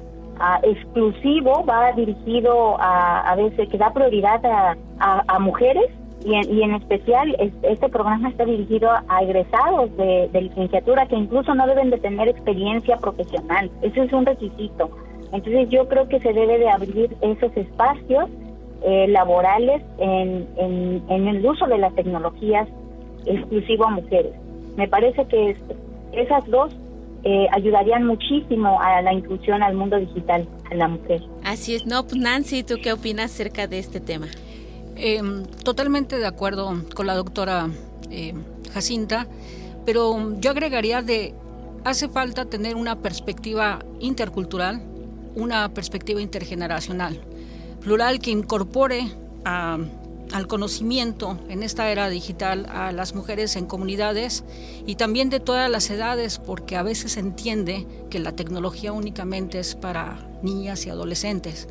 exclusivo, 0.63 1.65
va 1.65 1.93
dirigido 1.93 2.77
a, 2.81 3.21
a 3.31 3.37
veces, 3.37 3.69
que 3.69 3.79
da 3.79 3.93
prioridad 3.93 4.45
a, 4.45 4.77
a, 5.27 5.39
mujeres 5.39 5.91
y 6.25 6.35
en, 6.35 6.53
y 6.53 6.63
en, 6.63 6.75
especial 6.75 7.37
este 7.63 7.89
programa 7.89 8.31
está 8.31 8.45
dirigido 8.45 8.91
a 9.09 9.23
egresados 9.23 9.97
de, 9.97 10.29
licenciatura 10.33 11.07
que 11.07 11.17
incluso 11.17 11.55
no 11.55 11.67
deben 11.67 11.91
de 11.91 11.99
tener 11.99 12.29
experiencia 12.29 12.97
profesional. 12.97 13.71
Eso 13.83 14.03
es 14.03 14.13
un 14.13 14.27
requisito. 14.27 14.91
Entonces 15.33 15.69
yo 15.69 15.89
creo 15.89 16.09
que 16.09 16.21
se 16.21 16.33
debe 16.33 16.59
de 16.59 16.69
abrir 16.69 17.17
esos 17.21 17.57
espacios 17.57 18.29
eh, 18.83 19.07
laborales 19.09 19.83
en, 19.99 20.47
en, 20.57 21.03
en, 21.09 21.29
el 21.29 21.47
uso 21.47 21.67
de 21.67 21.79
las 21.79 21.95
tecnologías 21.95 22.69
exclusivo 23.25 23.87
a 23.87 23.91
mujeres. 23.91 24.33
Me 24.77 24.89
parece 24.89 25.25
que 25.27 25.51
es, 25.51 25.59
esas 26.17 26.47
dos 26.47 26.73
eh, 27.25 27.47
ayudarían 27.53 28.07
muchísimo 28.07 28.79
a 28.81 29.01
la 29.01 29.13
inclusión 29.13 29.63
al 29.63 29.75
mundo 29.75 29.97
digital, 29.97 30.47
a 30.71 30.75
la 30.75 30.89
mujer. 30.89 31.23
Así 31.43 31.75
es, 31.75 31.87
no, 31.87 32.03
pues 32.05 32.17
Nancy, 32.17 32.63
¿tú 32.63 32.77
qué 32.83 32.93
opinas 32.93 33.33
acerca 33.33 33.67
de 33.67 33.79
este 33.79 34.01
tema? 34.01 34.27
Em, 34.97 35.45
totalmente 35.65 36.19
de 36.19 36.27
acuerdo 36.27 36.75
con 36.95 37.07
la 37.07 37.15
doctora 37.15 37.69
em, 38.11 38.43
Jacinta, 38.73 39.27
pero 39.87 40.39
yo 40.39 40.51
agregaría 40.51 41.01
de, 41.01 41.35
hace 41.85 42.09
falta 42.09 42.45
tener 42.45 42.77
una 42.77 42.97
perspectiva 42.97 43.79
intercultural, 44.01 44.83
una 45.35 45.71
perspectiva 45.71 46.21
intergeneracional, 46.21 47.19
plural 47.81 48.19
que 48.21 48.31
incorpore 48.31 49.09
a 49.45 49.79
al 50.35 50.49
conocimiento 50.49 51.39
en 51.49 51.63
esta 51.63 51.89
era 51.93 52.11
digital 52.11 52.67
a 52.69 52.91
las 52.91 53.15
mujeres 53.15 53.55
en 53.55 53.67
comunidades 53.67 54.43
y 54.85 54.97
también 54.97 55.31
de 55.31 55.39
todas 55.39 55.71
las 55.71 55.89
edades, 55.91 56.41
porque 56.41 56.75
a 56.75 56.83
veces 56.83 57.13
se 57.13 57.21
entiende 57.21 57.87
que 58.11 58.19
la 58.19 58.33
tecnología 58.33 58.93
únicamente 58.93 59.61
es 59.61 59.77
para 59.77 60.27
niñas 60.43 60.87
y 60.87 60.91
adolescentes. 60.91 61.69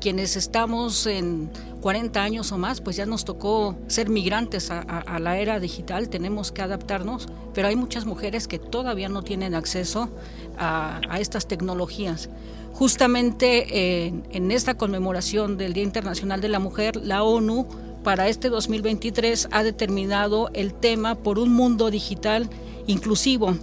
Quienes 0.00 0.36
estamos 0.36 1.04
en 1.08 1.50
40 1.80 2.22
años 2.22 2.52
o 2.52 2.58
más, 2.58 2.80
pues 2.80 2.94
ya 2.94 3.06
nos 3.06 3.24
tocó 3.24 3.74
ser 3.88 4.08
migrantes 4.08 4.70
a, 4.70 5.18
la 5.18 5.38
era 5.38 5.58
digital, 5.58 6.08
tenemos 6.08 6.52
que 6.52 6.62
adaptarnos, 6.62 7.26
pero 7.54 7.66
hay 7.66 7.74
muchas 7.74 8.06
mujeres 8.06 8.46
que 8.46 8.60
todavía 8.60 9.08
no 9.08 9.22
tienen 9.22 9.52
acceso 9.56 10.10
a, 10.56 11.00
estas 11.18 11.48
tecnologías. 11.48 12.28
Justamente 12.72 14.06
en 14.06 14.52
esta 14.52 14.74
conmemoración 14.76 15.56
del 15.56 15.72
Día 15.72 15.82
Internacional 15.82 16.40
de 16.40 16.50
la 16.50 16.60
Mujer, 16.60 16.94
la 16.96 17.24
ONU 17.24 17.66
para 18.06 18.28
este 18.28 18.50
2023 18.50 19.48
ha 19.50 19.64
determinado 19.64 20.48
el 20.54 20.72
tema 20.72 21.16
por 21.16 21.40
un 21.40 21.52
mundo 21.52 21.90
digital 21.90 22.48
inclusivo, 22.86 23.56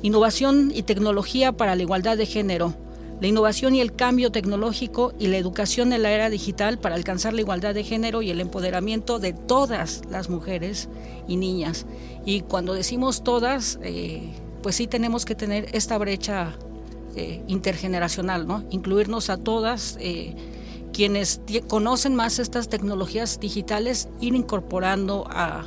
innovación 0.00 0.72
y 0.74 0.84
tecnología 0.84 1.52
para 1.52 1.76
la 1.76 1.82
igualdad 1.82 2.16
de 2.16 2.24
género, 2.24 2.72
la 3.20 3.26
innovación 3.26 3.74
y 3.74 3.82
el 3.82 3.94
cambio 3.94 4.32
tecnológico 4.32 5.12
y 5.18 5.26
la 5.26 5.36
educación 5.36 5.92
en 5.92 6.02
la 6.02 6.12
era 6.12 6.30
digital 6.30 6.78
para 6.78 6.94
alcanzar 6.94 7.34
la 7.34 7.42
igualdad 7.42 7.74
de 7.74 7.84
género 7.84 8.22
y 8.22 8.30
el 8.30 8.40
empoderamiento 8.40 9.18
de 9.18 9.34
todas 9.34 10.00
las 10.10 10.30
mujeres 10.30 10.88
y 11.28 11.36
niñas. 11.36 11.84
Y 12.24 12.40
cuando 12.40 12.72
decimos 12.72 13.22
todas, 13.22 13.78
eh, 13.82 14.32
pues 14.62 14.76
sí 14.76 14.86
tenemos 14.86 15.26
que 15.26 15.34
tener 15.34 15.68
esta 15.74 15.98
brecha 15.98 16.54
eh, 17.16 17.42
intergeneracional, 17.48 18.46
¿no? 18.46 18.64
Incluirnos 18.70 19.28
a 19.28 19.36
todas. 19.36 19.98
Eh, 20.00 20.34
quienes 20.92 21.40
conocen 21.68 22.14
más 22.14 22.38
estas 22.38 22.68
tecnologías 22.68 23.40
digitales, 23.40 24.08
ir 24.20 24.34
incorporando 24.34 25.26
a, 25.28 25.64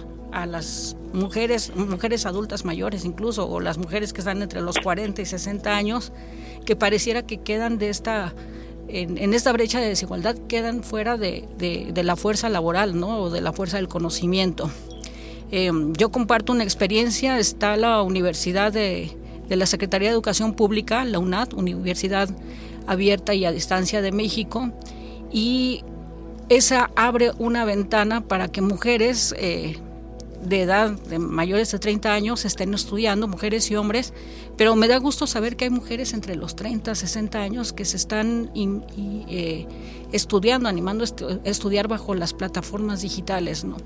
las 0.47 0.95
mujeres, 1.13 1.71
mujeres 1.75 2.25
adultas 2.25 2.65
mayores 2.65 3.05
incluso, 3.05 3.47
o 3.47 3.59
las 3.59 3.77
mujeres 3.77 4.13
que 4.13 4.21
están 4.21 4.41
entre 4.41 4.61
los 4.61 4.79
40 4.79 5.21
y 5.21 5.25
60 5.25 5.75
años, 5.75 6.11
que 6.65 6.75
pareciera 6.75 7.21
que 7.21 7.41
quedan 7.41 7.77
de 7.77 7.89
esta, 7.89 8.33
en, 8.87 9.33
esta 9.33 9.51
brecha 9.51 9.79
de 9.79 9.89
desigualdad, 9.89 10.35
quedan 10.47 10.83
fuera 10.83 11.17
de, 11.17 11.47
la 11.95 12.15
fuerza 12.15 12.49
laboral, 12.49 12.99
¿no? 12.99 13.19
O 13.19 13.29
de 13.29 13.41
la 13.41 13.53
fuerza 13.53 13.77
del 13.77 13.87
conocimiento. 13.87 14.71
Em, 15.51 15.93
yo 15.93 16.11
comparto 16.11 16.51
una 16.51 16.63
experiencia, 16.63 17.37
está 17.37 17.77
la 17.77 18.01
Universidad 18.01 18.73
de, 18.73 19.15
de 19.47 19.55
la 19.55 19.67
Secretaría 19.67 20.09
de 20.09 20.13
Educación 20.13 20.53
Pública, 20.53 21.05
la 21.05 21.19
UNAD, 21.19 21.53
Universidad 21.53 22.29
Abierta 22.87 23.33
y 23.33 23.45
a 23.45 23.51
Distancia 23.51 24.01
de 24.01 24.11
México, 24.11 24.71
y 25.33 25.83
esa 26.47 26.91
abre 26.95 27.31
una 27.39 27.65
ventana 27.65 28.21
para 28.21 28.47
que 28.47 28.61
mujeres 28.61 29.33
eh, 29.37 29.77
de 30.45 30.61
edad 30.61 30.91
de 30.91 31.19
mayores 31.19 31.71
de 31.71 31.79
30 31.79 32.13
años 32.13 32.45
estén 32.45 32.73
estudiando, 32.73 33.27
mujeres 33.27 33.71
y 33.71 33.75
hombres, 33.75 34.13
pero 34.55 34.75
me 34.75 34.87
da 34.87 34.97
gusto 34.99 35.25
saber 35.25 35.55
que 35.55 35.65
hay 35.65 35.71
mujeres 35.71 36.13
entre 36.13 36.35
los 36.35 36.55
30, 36.55 36.93
60 36.93 37.41
años 37.41 37.73
que 37.73 37.85
se 37.85 37.97
están 37.97 38.51
eh, 38.55 39.65
estudiando, 40.11 40.69
animando 40.69 41.03
a 41.03 41.49
estudiar 41.49 41.87
bajo 41.87 42.13
las 42.13 42.33
plataformas 42.33 43.01
digitales, 43.01 43.63
¿no? 43.63 43.77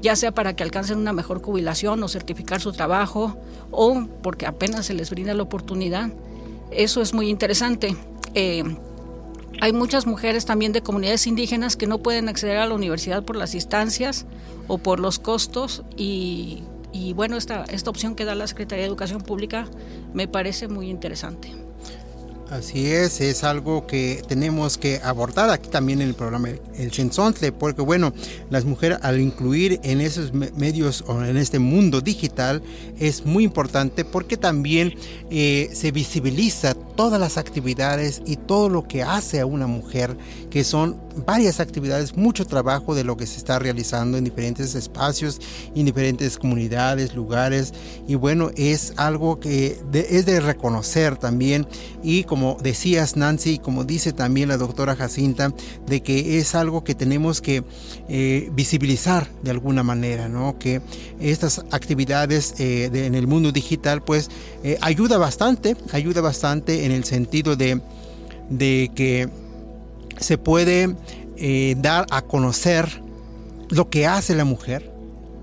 ya 0.00 0.16
sea 0.16 0.32
para 0.32 0.54
que 0.54 0.62
alcancen 0.62 0.98
una 0.98 1.12
mejor 1.12 1.42
jubilación 1.42 2.02
o 2.02 2.08
certificar 2.08 2.60
su 2.60 2.72
trabajo, 2.72 3.36
o 3.70 4.06
porque 4.22 4.46
apenas 4.46 4.86
se 4.86 4.94
les 4.94 5.10
brinda 5.10 5.34
la 5.34 5.42
oportunidad. 5.42 6.10
Eso 6.70 7.02
es 7.02 7.14
muy 7.14 7.28
interesante. 7.28 7.96
Eh, 8.34 8.62
hay 9.60 9.72
muchas 9.72 10.06
mujeres 10.06 10.44
también 10.44 10.72
de 10.72 10.82
comunidades 10.82 11.26
indígenas 11.26 11.76
que 11.76 11.86
no 11.86 11.98
pueden 11.98 12.28
acceder 12.28 12.58
a 12.58 12.66
la 12.66 12.74
universidad 12.74 13.24
por 13.24 13.36
las 13.36 13.52
distancias 13.52 14.26
o 14.68 14.78
por 14.78 15.00
los 15.00 15.18
costos 15.18 15.82
y, 15.96 16.62
bueno, 17.14 17.36
esta, 17.36 17.64
esta 17.64 17.90
opción 17.90 18.14
que 18.14 18.24
da 18.24 18.34
la 18.34 18.46
Secretaría 18.46 18.82
de 18.82 18.88
Educación 18.88 19.20
Pública 19.20 19.66
me 20.12 20.28
parece 20.28 20.68
muy 20.68 20.88
interesante. 20.90 21.67
Así 22.50 22.86
es, 22.86 23.20
es 23.20 23.44
algo 23.44 23.86
que 23.86 24.22
tenemos 24.26 24.78
que 24.78 25.02
abordar 25.04 25.50
aquí 25.50 25.68
también 25.68 26.00
en 26.00 26.08
el 26.08 26.14
programa 26.14 26.48
El 26.78 26.92
Sensontle, 26.92 27.52
porque 27.52 27.82
bueno, 27.82 28.14
las 28.48 28.64
mujeres 28.64 28.98
al 29.02 29.20
incluir 29.20 29.78
en 29.82 30.00
esos 30.00 30.32
medios 30.32 31.04
o 31.06 31.22
en 31.22 31.36
este 31.36 31.58
mundo 31.58 32.00
digital 32.00 32.62
es 32.98 33.26
muy 33.26 33.44
importante 33.44 34.06
porque 34.06 34.38
también 34.38 34.94
eh, 35.30 35.68
se 35.74 35.90
visibiliza 35.92 36.72
todas 36.72 37.20
las 37.20 37.36
actividades 37.36 38.22
y 38.24 38.36
todo 38.36 38.70
lo 38.70 38.88
que 38.88 39.02
hace 39.02 39.40
a 39.40 39.46
una 39.46 39.66
mujer, 39.66 40.16
que 40.48 40.64
son 40.64 40.96
varias 41.26 41.60
actividades, 41.60 42.16
mucho 42.16 42.46
trabajo 42.46 42.94
de 42.94 43.04
lo 43.04 43.16
que 43.16 43.26
se 43.26 43.36
está 43.36 43.58
realizando 43.58 44.16
en 44.16 44.24
diferentes 44.24 44.74
espacios, 44.74 45.38
en 45.74 45.84
diferentes 45.84 46.38
comunidades, 46.38 47.14
lugares, 47.14 47.74
y 48.06 48.14
bueno, 48.14 48.50
es 48.56 48.94
algo 48.96 49.38
que 49.38 49.78
es 49.92 50.26
de 50.26 50.40
reconocer 50.40 51.16
también 51.16 51.66
y 52.02 52.24
como 52.24 52.37
como 52.38 52.56
decías 52.62 53.16
Nancy, 53.16 53.58
como 53.58 53.82
dice 53.82 54.12
también 54.12 54.48
la 54.48 54.56
doctora 54.56 54.94
Jacinta, 54.94 55.52
de 55.88 56.04
que 56.04 56.38
es 56.38 56.54
algo 56.54 56.84
que 56.84 56.94
tenemos 56.94 57.40
que 57.40 57.64
eh, 58.08 58.48
visibilizar 58.52 59.28
de 59.42 59.50
alguna 59.50 59.82
manera, 59.82 60.28
¿no? 60.28 60.56
Que 60.56 60.80
estas 61.18 61.64
actividades 61.72 62.54
eh, 62.60 62.90
en 62.92 63.16
el 63.16 63.26
mundo 63.26 63.50
digital, 63.50 64.04
pues, 64.04 64.30
eh, 64.62 64.78
ayuda 64.82 65.18
bastante, 65.18 65.76
ayuda 65.90 66.20
bastante 66.20 66.84
en 66.84 66.92
el 66.92 67.02
sentido 67.02 67.56
de, 67.56 67.80
de 68.48 68.92
que 68.94 69.28
se 70.20 70.38
puede 70.38 70.94
dar 71.78 72.06
a 72.10 72.22
conocer 72.22 73.02
lo 73.68 73.90
que 73.90 74.06
hace 74.06 74.36
la 74.36 74.44
mujer, 74.44 74.92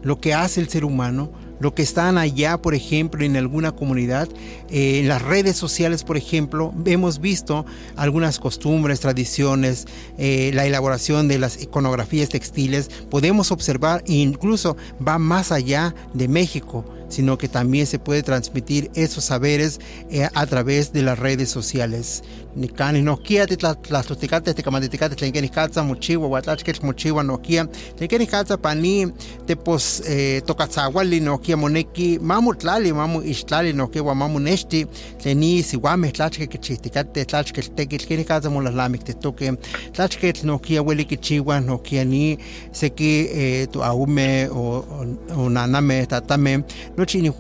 lo 0.02 0.22
que 0.22 0.34
hace 0.34 0.62
el 0.62 0.70
ser 0.70 0.86
humano, 0.86 1.30
lo 1.60 1.74
que 1.74 1.82
están 1.82 2.18
allá, 2.18 2.58
por 2.58 2.76
ejemplo, 2.76 3.24
en 3.24 3.38
alguna 3.38 3.72
comunidad. 3.72 4.28
Eh, 4.70 5.00
en 5.00 5.08
las 5.08 5.22
redes 5.22 5.56
sociales, 5.58 6.04
por 6.04 6.18
ejemplo, 6.18 6.74
hemos 6.86 7.20
visto 7.20 7.66
algunas 7.96 8.40
costumbres, 8.40 9.00
tradiciones, 9.00 9.86
eh, 10.18 10.52
la 10.54 10.66
elaboración 10.66 11.28
de 11.28 11.40
las 11.40 11.62
iconografías 11.62 12.30
textiles. 12.30 12.90
Podemos 13.10 13.52
observar, 13.52 14.04
incluso 14.06 14.78
va 15.06 15.18
más 15.20 15.52
allá 15.52 15.96
de 16.14 16.28
México 16.28 16.86
sino 17.10 17.38
que 17.38 17.48
también 17.48 17.86
se 17.88 18.00
puede 18.00 18.24
transmitir 18.24 18.92
esos 18.96 19.26
saberes 19.26 19.80
eh, 20.10 20.28
a 20.34 20.46
través 20.48 20.92
de 20.92 21.04
las 21.04 21.20
redes 21.20 21.50
sociales. 21.50 22.24
Nikani 22.56 23.02
nokia 23.02 23.48
ti 23.48 23.58
las 23.90 24.06
tusticate 24.08 24.54
te 24.54 24.64
kamantiticate 24.64 25.16
tlen 25.16 25.34
keni 25.34 25.50
katsa 25.50 25.84
mochiwa 25.84 26.28
watlachkech 26.28 26.84
mochiwa 26.84 27.24
nokia 27.24 27.66
tlen 27.98 28.10
keni 28.10 28.28
katsa 28.28 28.58
pani 28.58 29.12
te 29.46 29.56
pos 29.56 30.02
eh, 30.08 30.42
tokatzawali 30.46 31.20
nokia 31.20 31.58
moneki 31.58 32.20
mamu 32.20 32.54
tlali 32.54 32.94
mamu 32.94 33.22
ixtlali 33.22 33.74
nokia 33.74 34.04
wa 34.04 34.16
mamu 34.16 34.40
nexti 34.40 34.86
tleni 35.18 35.64
siwameh 35.64 36.12
tlachke 36.14 36.48
kichihticate 36.48 37.26
tlachke 37.26 37.62
tekitl 37.62 38.08
keni 38.08 38.24
katsa 38.24 38.50
molalamiktihtoke 38.50 39.52
tlachketl 39.92 40.48
nokia 40.48 40.82
weli 40.82 41.06
kichiwa 41.06 41.60
nokia 41.60 42.06
ni 42.06 42.38
seki 42.72 43.28
eh, 43.36 43.68
tuaume 43.72 44.48
o, 44.48 44.60
o, 44.60 45.06
o 45.38 45.50
naname 45.50 46.06
tatame 46.06 46.64
nochi 46.98 47.32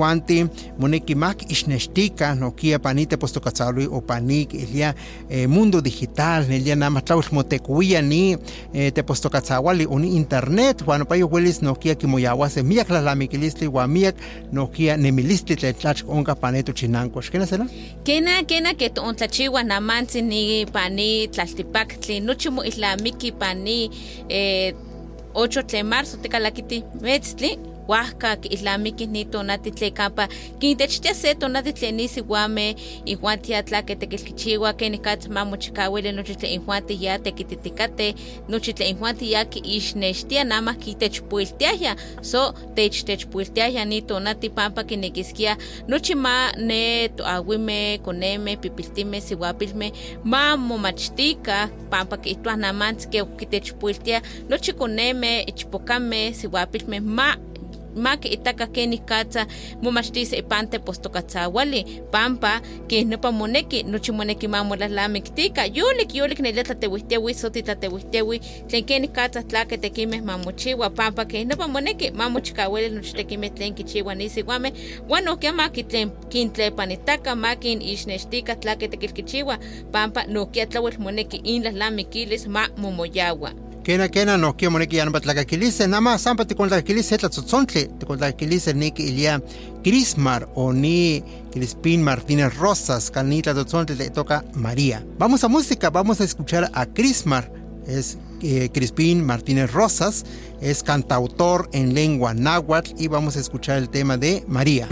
moneki 0.79 1.15
mak 1.15 1.51
ixnextika 1.51 2.35
nokia 2.35 2.79
pani 2.79 3.05
te 3.05 3.17
pos 3.17 3.31
tokatzawali 3.33 3.87
o 3.87 4.01
pani 4.01 4.41
ilia 4.41 4.93
eh, 5.29 5.47
mundo 5.47 5.81
digital, 5.81 6.51
el 6.51 6.63
día 6.63 6.75
nada 6.75 6.89
más 6.89 7.03
motekuia 7.31 8.01
ni 8.01 8.37
eh, 8.73 8.91
te 8.91 9.03
puesto 9.03 9.29
cazahuali 9.29 9.85
o 9.89 9.99
ni 9.99 10.15
internet, 10.15 10.83
bueno, 10.83 11.05
pa 11.05 11.17
yo 11.17 11.27
huelis 11.27 11.61
no 11.61 11.75
kia 11.75 11.95
que 11.95 12.07
moyawa 12.07 12.49
se 12.49 12.63
miak 12.63 12.89
la 12.89 13.01
lamikilistli 13.01 13.67
wa 13.67 13.87
miak 13.87 14.15
no 14.51 14.71
kia 14.71 14.97
nemilistli 14.97 15.55
te 15.55 15.73
tlach 15.73 16.03
onka 16.07 16.35
paneto 16.35 16.73
chinanko. 16.73 17.21
¿Qué 17.21 17.45
sena? 17.45 17.67
Kena 18.03 18.43
kena 18.43 18.73
que 18.75 18.89
to 18.89 19.03
ontlachiwa 19.03 19.63
na 19.63 19.79
manzi 19.79 20.21
ni 20.21 20.65
pani 20.65 21.27
tlaltipaktli, 21.27 22.19
nochi 22.19 22.49
mo 22.49 22.63
islamiki 22.63 23.31
pani 23.31 23.89
eh, 24.29 24.73
8 25.33 25.63
de 25.71 25.83
marzo 25.83 26.17
te 26.17 26.29
kalakiti 26.29 26.83
metzli 27.01 27.74
huasca 27.87 28.37
islamiki 28.49 29.07
ni 29.07 29.25
tonati 29.25 29.71
tlekapa 29.71 30.27
kintechtia 30.59 31.13
se 31.13 31.35
tonati 31.35 31.73
tlenisi 31.73 32.21
guame 32.21 32.75
ihuan 33.05 33.39
tiatla 33.39 33.81
que 33.81 33.95
tequilquichigua 33.95 34.73
que 34.73 34.89
nicatz 34.89 35.27
mamochicawili 35.27 36.11
nochi 36.11 36.35
tle 36.35 36.53
ihuan 36.53 36.83
ya 36.99 37.19
tequititicate 37.19 38.15
nochi 38.49 38.73
tle 38.73 38.89
ihuan 38.89 39.15
ya 39.21 39.45
ki 39.45 39.59
ixnextia 39.59 40.43
nama 40.43 40.73
kitechpuiltiaya 40.73 41.95
so 42.21 42.53
techtechpuiltiaya 42.75 43.85
ni 43.85 44.01
tonati 44.01 44.49
pampa 44.49 44.83
kinequisquia 44.83 45.57
nochi 45.87 46.15
ma 46.15 46.51
ne 46.57 47.09
toahuime 47.09 47.99
coneme 48.03 48.55
pipiltime 48.57 49.21
sihuapilme 49.21 49.91
ma 50.23 50.57
momachtica 50.57 51.69
pampa 51.89 52.17
ituan 52.23 52.59
namantz 52.59 53.07
que 53.09 53.25
kitechpuiltia 53.25 54.21
nochi 54.49 54.73
coneme 54.73 55.41
ichpocame 55.41 56.33
sihuapilme 56.33 56.99
ma 56.99 57.37
mak 57.95 58.25
itaka 58.25 58.67
keni 58.67 58.97
katsa 58.97 59.47
momachtis 59.81 60.33
ipante 60.33 60.79
postokatzawali 60.79 62.01
pampa 62.11 62.61
que 62.87 63.03
nopa 63.03 63.31
moneki 63.31 63.83
nochi 63.83 64.11
moneki 64.11 64.47
mamolalamikitika 64.47 65.65
yolik 65.65 66.15
yolik 66.15 66.39
nelia 66.39 66.63
tlatewihtiawi 66.63 67.33
soti 67.33 67.63
tlatewihtiawi 67.63 68.39
tlen 68.67 68.83
keni 68.85 69.07
katsa 69.07 69.43
tlake 69.43 69.77
tekimeh 69.77 70.23
mamochiwa 70.23 70.89
pampa 70.89 71.25
que 71.25 71.45
nopa 71.45 71.67
moneki 71.67 72.11
mamochikawili 72.11 72.89
nochi 72.89 73.13
tekimeh 73.13 73.53
tlen 73.53 73.73
kichiwa 73.73 74.15
nisiwameh 74.15 74.73
uan 75.09 75.23
nohkia 75.23 75.53
maki 75.53 75.83
tlen 75.83 76.11
kintlepanitaka 76.29 77.35
makin 77.35 77.81
ixnextika 77.81 78.55
tlake 78.55 78.87
tekilkichiwa 78.87 79.57
pampa 79.91 80.23
nohkia 80.23 80.65
tlauel 80.65 80.99
moneki 80.99 81.37
inlalamikilis 81.37 82.47
ma 82.47 82.69
momoyawa 82.77 83.64
Kena 83.85 84.07
kena 84.09 84.33
no 84.37 84.55
kia 84.57 84.69
moneki 84.73 84.97
yan 84.97 85.11
batlakakilise, 85.13 85.85
nama 85.87 86.17
sampa 86.17 86.41
tikontlakakilise 86.49 87.19
tlatzontzontli, 87.21 87.83
tikontlakakilise 87.99 88.73
niki 88.73 89.03
ilia 89.11 89.35
Crismar 89.83 90.47
o 90.55 90.71
ni 90.73 91.21
Crispín 91.53 92.01
Martínez 92.01 92.57
Rosas, 92.57 93.11
canita 93.11 93.53
tlatzontli 93.53 93.95
le 93.95 94.09
toca 94.09 94.43
María. 94.55 95.05
Vamos 95.19 95.43
a 95.43 95.47
música, 95.47 95.91
vamos 95.91 96.19
a 96.19 96.23
escuchar 96.23 96.71
a 96.73 96.87
Crismar, 96.87 97.51
es 97.85 98.17
eh, 98.41 98.71
Crispín 98.73 99.23
Martínez 99.23 99.71
Rosas, 99.71 100.25
es 100.61 100.81
cantautor 100.81 101.69
en 101.71 101.93
lengua 101.93 102.33
náhuatl 102.33 102.95
y 102.97 103.07
vamos 103.07 103.37
a 103.37 103.39
escuchar 103.39 103.77
el 103.77 103.89
tema 103.89 104.17
de 104.17 104.43
María. 104.47 104.87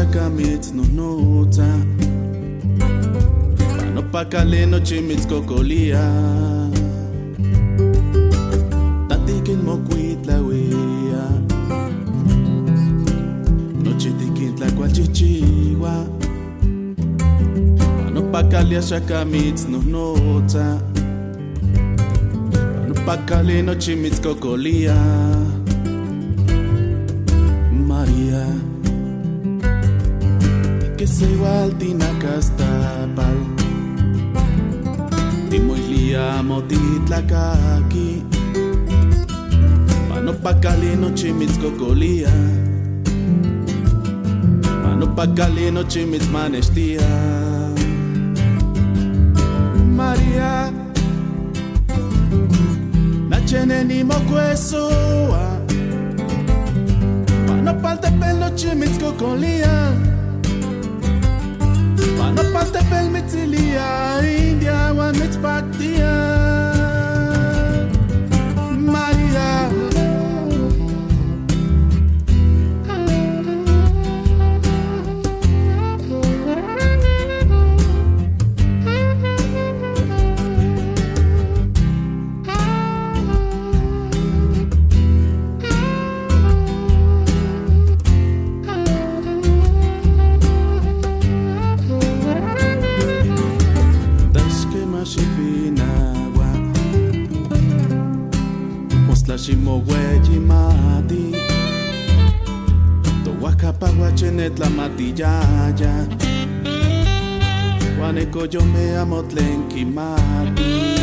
čaka 0.00 0.30
mecno 0.30 0.84
noca. 0.96 1.68
No 3.94 4.02
pa 4.02 4.24
no 4.70 4.80
chimits 4.80 5.26
kokolia. 5.26 6.00
Tatikin 9.08 9.62
mo 9.62 9.76
kuitla 9.76 10.40
wea. 10.40 11.24
Noche 13.82 14.10
la 14.10 14.56
tla 14.56 14.70
kuachichiwa. 14.70 16.06
No 18.14 18.22
pa 18.32 18.42
kalia 18.42 18.82
chaka 18.82 19.24
mits 19.24 19.68
no 19.68 19.82
nota. 19.82 20.80
No 22.88 22.94
pa 23.04 23.16
no 23.62 23.74
chimits 23.74 24.20
kokolia. 24.20 24.96
Igual 31.22 31.72
tinacastapal 31.78 33.36
Timoilia 35.50 36.42
motitlacaqui 36.42 38.24
Panopacali 40.08 40.96
nochimitzcocolia 40.96 42.32
Panopacali 44.82 45.70
nochimitzmanestia 45.70 47.08
María. 49.96 50.72
Nacheneni 53.28 54.04
mocuesoa 54.04 55.60
Panopaltepel 57.46 58.36
Man 62.20 62.38
op 62.38 62.52
the 62.52 62.70
tepel 62.70 63.10
mit 63.10 63.30
Zilia, 63.30 64.20
India, 64.20 64.92
one 64.92 65.18
mit 65.18 65.40
Patia. 65.40 66.49
Akapaguachenet 103.80 104.58
la 104.58 104.68
matillaya. 104.68 106.06
Juaneco 107.96 108.44
yo 108.44 108.60
me 108.60 108.94
amo 108.96 109.22
tlenki 109.22 109.86
mati. 109.86 110.96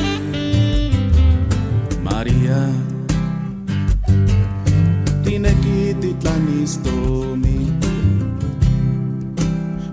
María. 2.03 2.69
Tine 5.23 5.53
kititlanistomik 5.61 7.83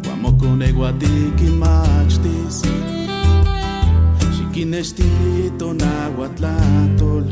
Guamocone 0.04 0.72
guatiki 0.72 1.44
machtis 1.58 2.62
Xiquinestilito 4.36 5.74
nahuatlatol 5.74 7.24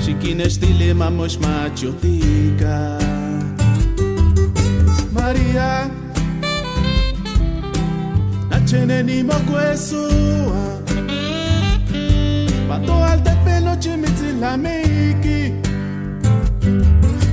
Xiquinestili 0.00 0.94
mamox 0.94 1.38
Maria. 5.34 5.90
Nacheneni 8.50 9.22
mokwesua 9.22 10.80
Pato 12.68 13.04
alte 13.04 13.30
pelo 13.44 13.76
chimitsi 13.76 14.32
la 14.40 14.56
meiki. 14.56 15.52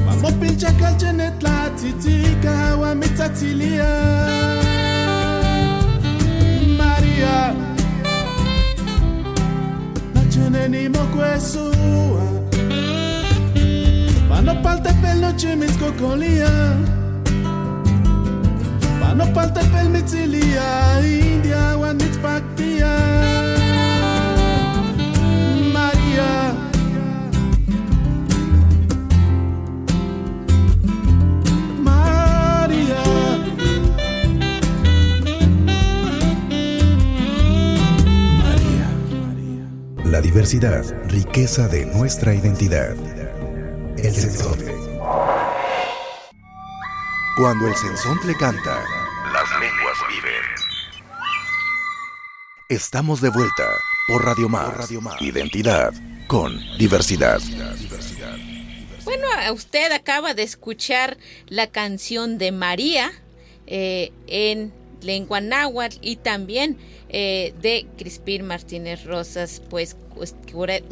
Mamo 0.06 0.32
pincha 0.40 0.72
kalchene 0.72 1.32
tlatitika 1.40 2.76
wa 2.82 2.96
mitsatilia. 2.96 3.88
Maria. 6.78 7.54
Nacheneni 10.16 10.90
mokwesua 10.90 12.22
Pano 14.30 14.56
palte 14.64 14.94
pelo 15.02 15.32
chimitsi 15.34 15.78
kokolia. 15.78 16.52
Pano 19.22 19.34
pal 19.34 19.52
tepel 19.54 19.90
mitzilia 19.90 21.00
India 21.06 21.78
wa 21.78 21.94
mitpaktia 21.94 22.90
María. 25.74 26.54
María. 31.78 33.04
La 40.06 40.20
diversidad, 40.22 40.84
riqueza 41.10 41.68
de 41.68 41.86
nuestra 41.86 42.34
identidad. 42.34 42.96
El 43.98 44.16
sensontle. 44.16 44.74
Cuando 47.38 47.68
el 47.68 47.76
sensontle 47.76 48.36
canta, 48.36 48.84
Estamos 52.72 53.20
de 53.20 53.28
vuelta 53.28 53.68
por 54.08 54.24
Radio 54.24 54.48
Más. 54.48 54.90
Identidad 55.20 55.94
con 56.28 56.58
diversidad. 56.78 57.42
Bueno, 59.04 59.28
usted 59.54 59.92
acaba 59.92 60.34
de 60.34 60.44
escuchar 60.44 61.18
la 61.48 61.68
canción 61.68 62.38
de 62.38 62.54
María 62.54 63.12
eh, 63.68 64.14
en 64.28 64.72
lengua 65.02 65.42
náhuatl 65.42 65.98
y 66.00 66.16
también 66.16 66.78
eh, 67.10 67.54
de 67.62 67.88
Crispín 67.98 68.46
Martínez 68.46 69.04
Rosas. 69.04 69.62
Pues 69.70 69.98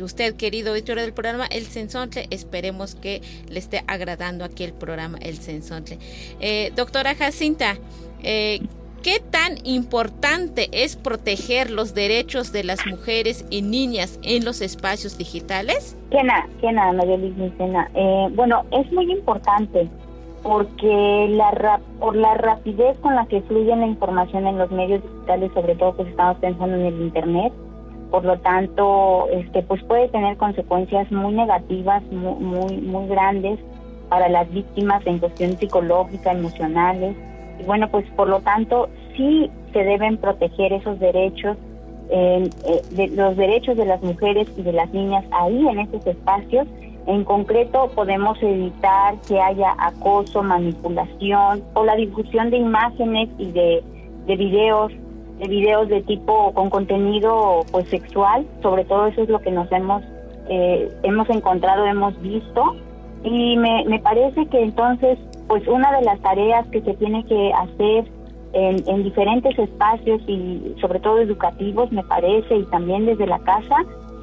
usted, 0.01 0.35
querido 0.35 0.75
editor 0.75 0.99
del 0.99 1.13
programa 1.13 1.45
El 1.45 1.65
Sensontle, 1.65 2.27
esperemos 2.29 2.95
que 2.95 3.21
le 3.47 3.57
esté 3.57 3.85
agradando 3.87 4.43
aquí 4.43 4.65
el 4.65 4.73
programa 4.73 5.17
El 5.21 5.39
Sensontle. 5.39 5.97
Eh, 6.41 6.73
doctora 6.75 7.15
Jacinta, 7.15 7.77
eh, 8.21 8.59
¿Qué 9.03 9.19
tan 9.31 9.53
importante 9.65 10.67
es 10.71 10.95
proteger 10.97 11.71
los 11.71 11.93
derechos 11.93 12.51
de 12.51 12.63
las 12.63 12.85
mujeres 12.85 13.45
y 13.49 13.61
niñas 13.61 14.19
en 14.23 14.43
los 14.43 14.61
espacios 14.61 15.17
digitales? 15.17 15.95
Que 16.11 16.21
nada, 16.23 16.47
que 16.59 16.71
nada. 16.71 17.01
Eh, 17.95 18.27
bueno, 18.35 18.63
es 18.71 18.91
muy 18.91 19.09
importante 19.11 19.87
porque 20.43 21.27
la 21.29 21.51
rap- 21.51 21.81
por 21.99 22.15
la 22.15 22.33
rapidez 22.35 22.97
con 22.99 23.15
la 23.15 23.25
que 23.27 23.41
fluye 23.41 23.75
la 23.75 23.87
información 23.87 24.47
en 24.47 24.57
los 24.57 24.69
medios 24.71 25.01
digitales, 25.03 25.51
sobre 25.53 25.75
todo 25.75 25.93
pues 25.95 26.07
estamos 26.09 26.37
pensando 26.37 26.75
en 26.75 26.85
el 26.85 27.01
internet, 27.01 27.53
por 28.11 28.25
lo 28.25 28.37
tanto, 28.39 29.27
este 29.31 29.61
pues 29.63 29.83
puede 29.83 30.07
tener 30.09 30.35
consecuencias 30.37 31.11
muy 31.11 31.33
negativas, 31.33 32.03
muy 32.11 32.35
muy, 32.35 32.77
muy 32.77 33.07
grandes 33.07 33.59
para 34.09 34.27
las 34.29 34.49
víctimas 34.51 35.05
en 35.05 35.19
cuestión 35.19 35.57
psicológica, 35.57 36.31
emocionales. 36.31 37.15
Y 37.59 37.63
bueno, 37.63 37.89
pues 37.89 38.05
por 38.15 38.29
lo 38.29 38.39
tanto, 38.41 38.89
sí 39.15 39.49
se 39.73 39.83
deben 39.83 40.17
proteger 40.17 40.73
esos 40.73 40.99
derechos, 40.99 41.57
eh, 42.09 42.49
eh, 42.65 42.81
de, 42.91 43.07
los 43.09 43.37
derechos 43.37 43.77
de 43.77 43.85
las 43.85 44.01
mujeres 44.01 44.47
y 44.57 44.63
de 44.63 44.73
las 44.73 44.91
niñas 44.91 45.25
ahí 45.31 45.67
en 45.67 45.79
esos 45.79 46.05
espacios. 46.07 46.67
En 47.05 47.23
concreto, 47.23 47.89
podemos 47.95 48.41
evitar 48.41 49.15
que 49.27 49.39
haya 49.39 49.75
acoso, 49.77 50.43
manipulación 50.43 51.63
o 51.73 51.83
la 51.83 51.95
difusión 51.95 52.49
de 52.49 52.57
imágenes 52.57 53.29
y 53.37 53.51
de, 53.51 53.83
de 54.25 54.35
videos 54.35 54.91
de 55.39 55.47
videos 55.47 55.87
de 55.87 56.01
tipo 56.01 56.53
con 56.53 56.69
contenido 56.69 57.61
pues 57.71 57.87
sexual 57.87 58.45
sobre 58.61 58.83
todo 58.83 59.07
eso 59.07 59.21
es 59.23 59.29
lo 59.29 59.39
que 59.39 59.51
nos 59.51 59.71
hemos 59.71 60.03
eh, 60.49 60.91
hemos 61.03 61.29
encontrado 61.29 61.85
hemos 61.85 62.19
visto 62.21 62.75
y 63.23 63.55
me, 63.57 63.85
me 63.85 63.99
parece 63.99 64.45
que 64.47 64.61
entonces 64.61 65.17
pues 65.49 65.67
una 65.67 65.91
de 65.97 66.05
las 66.05 66.19
tareas 66.21 66.65
que 66.67 66.79
se 66.81 66.93
tiene 66.93 67.25
que 67.25 67.51
hacer 67.51 68.05
en, 68.53 68.87
en 68.87 69.03
diferentes 69.03 69.57
espacios 69.57 70.21
y 70.27 70.75
sobre 70.79 70.99
todo 70.99 71.19
educativos 71.19 71.91
me 71.91 72.03
parece 72.03 72.55
y 72.55 72.65
también 72.65 73.07
desde 73.07 73.25
la 73.25 73.39
casa 73.39 73.77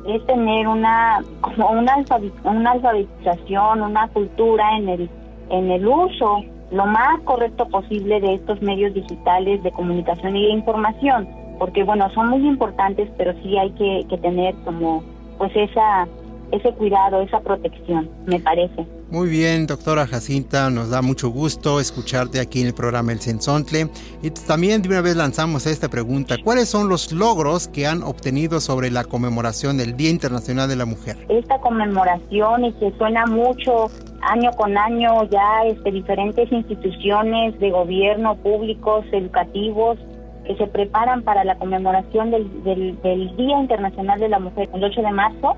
es 0.07 0.25
tener 0.27 0.69
una 0.69 1.23
como 1.41 1.69
una, 1.71 1.97
una 2.45 2.71
alfabetización 2.71 3.83
una 3.83 4.09
cultura 4.09 4.79
en 4.79 4.89
el 4.89 5.11
en 5.51 5.71
el 5.73 5.87
uso 5.87 6.45
lo 6.71 6.87
más 6.87 7.21
correcto 7.25 7.69
posible 7.69 8.21
de 8.21 8.35
estos 8.35 8.63
medios 8.63 8.95
digitales 8.95 9.63
de 9.65 9.73
comunicación 9.73 10.37
y 10.37 10.47
de 10.47 10.53
información 10.53 11.29
porque 11.59 11.83
bueno 11.83 12.09
son 12.11 12.31
muy 12.31 12.47
importantes 12.47 13.09
pero 13.19 13.33
sí 13.43 13.59
hay 13.59 13.71
que, 13.73 14.07
que 14.09 14.19
tener 14.19 14.55
como 14.65 15.03
pues 15.39 15.51
esa 15.57 16.07
ese 16.53 16.73
cuidado 16.75 17.21
esa 17.21 17.41
protección 17.41 18.09
me 18.27 18.39
parece 18.39 18.87
Muy 19.09 19.29
bien, 19.29 19.69
doctora 19.69 20.05
Jacinta, 20.05 20.69
nos 20.69 20.91
da 20.91 21.01
mucho 21.01 21.29
gusto 21.29 21.79
escucharte 21.79 22.41
aquí 22.41 22.61
en 22.61 22.67
el 22.67 22.75
programa 22.75 23.13
El 23.13 23.21
Sensontle. 23.21 23.89
Y 24.21 24.31
también 24.31 24.83
de 24.83 24.89
una 24.89 25.01
vez 25.01 25.15
lanzamos 25.15 25.65
esta 25.67 25.89
pregunta, 25.89 26.35
¿cuáles 26.43 26.69
son 26.69 26.89
los 26.89 27.13
logros 27.13 27.69
que 27.69 27.87
han 27.87 28.03
obtenido 28.03 28.59
sobre 28.61 28.91
la 28.91 29.05
conmemoración 29.05 29.77
del 29.77 29.97
Día 29.97 30.11
Internacional 30.11 30.69
de 30.69 30.75
la 30.75 30.87
Mujer? 30.87 31.17
esta 31.29 31.61
conmemoración 31.61 32.65
y 32.65 32.73
que 32.75 32.93
suena 32.99 33.27
mucho 33.27 33.91
año 34.23 34.51
con 34.57 34.77
año 34.77 35.23
ya 35.31 35.65
este 35.67 35.93
diferentes 35.93 36.51
instituciones 36.51 37.57
de 37.61 37.71
gobierno 37.71 38.35
públicos 38.37 39.05
educativos 39.13 39.99
que 40.45 40.57
se 40.57 40.67
preparan 40.67 41.23
para 41.23 41.45
la 41.45 41.57
conmemoración 41.57 42.33
del, 42.33 42.65
del, 42.65 43.01
del 43.03 43.37
Día 43.37 43.61
Internacional 43.61 44.19
de 44.19 44.29
la 44.29 44.41
Mujer 44.41 44.69
el 44.75 44.83
8 44.83 45.01
de 45.01 45.13
marzo 45.13 45.57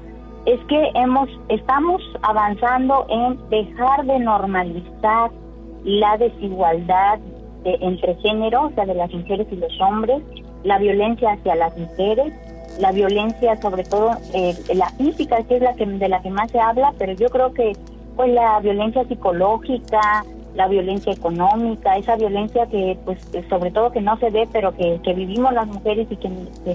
es 0.53 0.61
que 0.65 0.91
hemos 0.95 1.29
estamos 1.51 2.01
avanzando 2.23 3.07
en 3.11 3.39
dejar 3.51 4.05
de 4.07 4.19
normalizar 4.19 5.31
la 5.85 6.17
desigualdad 6.17 7.19
de- 7.65 7.79
entre 7.81 8.15
género, 8.17 8.65
o 8.67 8.71
sea, 8.71 8.87
de 8.87 8.95
las 8.95 9.13
mujeres 9.13 9.47
y 9.51 9.57
los 9.57 9.81
hombres, 9.81 10.23
la 10.65 10.79
violencia 10.79 11.33
hacia 11.33 11.55
las 11.55 11.77
mujeres, 11.77 12.33
la 12.79 12.93
violencia 12.93 13.61
sobre 13.61 13.85
todo 13.85 14.11
eh, 14.33 14.55
la 14.75 14.89
física, 14.91 15.43
que 15.45 15.57
es 15.57 15.63
la 15.63 15.75
que 15.75 15.85
de 15.85 16.09
la 16.09 16.23
que 16.23 16.31
más 16.31 16.51
se 16.51 16.61
habla, 16.61 16.95
pero 16.99 17.13
yo 17.13 17.29
creo 17.29 17.53
que 17.53 17.73
pues 18.17 18.33
la 18.33 18.59
violencia 18.61 19.05
psicológica, 19.05 20.25
la 20.55 20.69
violencia 20.69 21.13
económica, 21.13 21.97
esa 21.97 22.17
violencia 22.17 22.67
que 22.67 22.99
pues 23.05 23.19
sobre 23.49 23.71
todo 23.71 23.93
que 23.93 24.01
no 24.01 24.17
se 24.19 24.31
ve, 24.31 24.49
pero 24.53 24.75
que, 24.75 25.01
que 25.03 25.15
vivimos 25.15 25.53
las 25.53 25.67
mujeres 25.67 26.07
y 26.11 26.17
que, 26.17 26.31
que 26.65 26.73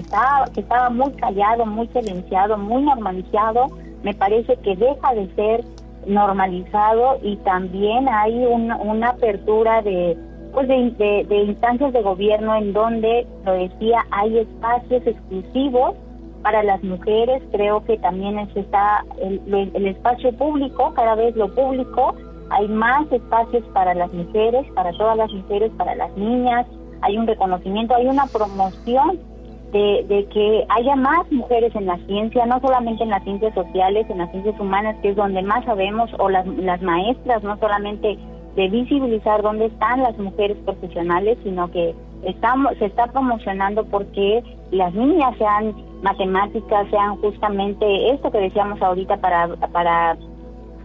estaba 0.60 0.90
muy 0.90 1.12
callado, 1.12 1.66
muy 1.66 1.86
silenciado, 1.88 2.56
muy 2.56 2.82
normalizado, 2.82 3.66
me 4.02 4.14
parece 4.14 4.56
que 4.56 4.76
deja 4.76 5.14
de 5.14 5.34
ser 5.34 5.64
normalizado 6.06 7.18
y 7.22 7.36
también 7.36 8.08
hay 8.08 8.44
una, 8.46 9.08
apertura 9.08 9.82
de 9.82 10.16
pues 10.52 10.68
de, 10.68 11.26
instancias 11.46 11.92
de 11.92 12.02
gobierno 12.02 12.54
en 12.54 12.72
donde 12.72 13.26
lo 13.44 13.52
decía 13.52 14.04
hay 14.12 14.38
espacios 14.38 15.04
exclusivos 15.06 15.96
para 16.42 16.62
las 16.62 16.82
mujeres. 16.84 17.42
Creo 17.50 17.84
que 17.84 17.96
también 17.98 18.38
es 18.38 18.56
está 18.56 19.04
el 19.20 19.86
espacio 19.86 20.32
público 20.32 20.92
cada 20.94 21.16
vez 21.16 21.34
lo 21.34 21.52
público 21.54 22.14
hay 22.54 22.68
más 22.68 23.10
espacios 23.12 23.64
para 23.72 23.94
las 23.94 24.12
mujeres 24.12 24.66
para 24.74 24.92
todas 24.92 25.16
las 25.16 25.32
mujeres 25.32 25.70
para 25.76 25.94
las 25.94 26.16
niñas. 26.16 26.66
Hay 27.02 27.18
un 27.18 27.26
reconocimiento 27.26 27.94
hay 27.94 28.06
una 28.06 28.26
promoción 28.26 29.18
de, 29.72 30.04
de 30.08 30.24
que 30.26 30.64
haya 30.68 30.94
más 30.94 31.30
mujeres 31.32 31.74
en 31.74 31.86
la 31.86 31.98
ciencia, 32.06 32.46
no 32.46 32.60
solamente 32.60 33.02
en 33.02 33.10
las 33.10 33.24
ciencias 33.24 33.52
sociales, 33.54 34.06
en 34.08 34.18
las 34.18 34.30
ciencias 34.30 34.58
humanas, 34.60 34.96
que 35.02 35.08
es 35.10 35.16
donde 35.16 35.42
más 35.42 35.64
sabemos, 35.64 36.10
o 36.18 36.28
las, 36.28 36.46
las 36.46 36.80
maestras, 36.80 37.42
no 37.42 37.58
solamente 37.58 38.16
de 38.54 38.68
visibilizar 38.68 39.42
dónde 39.42 39.66
están 39.66 40.02
las 40.02 40.16
mujeres 40.16 40.56
profesionales, 40.64 41.38
sino 41.42 41.70
que 41.72 41.92
estamos, 42.22 42.76
se 42.78 42.86
está 42.86 43.08
promocionando 43.08 43.84
porque 43.86 44.44
las 44.70 44.94
niñas 44.94 45.36
sean 45.38 45.74
matemáticas, 46.02 46.88
sean 46.90 47.16
justamente 47.16 48.10
esto 48.10 48.30
que 48.30 48.38
decíamos 48.38 48.80
ahorita 48.80 49.16
para, 49.16 49.48
para 49.72 50.16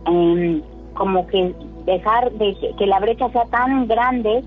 em, 0.08 0.64
como 1.00 1.26
que 1.28 1.56
dejar 1.86 2.30
de 2.34 2.54
que, 2.78 2.86
la 2.86 3.00
brecha 3.00 3.30
sea 3.30 3.46
tan 3.46 3.88
grande, 3.88 4.44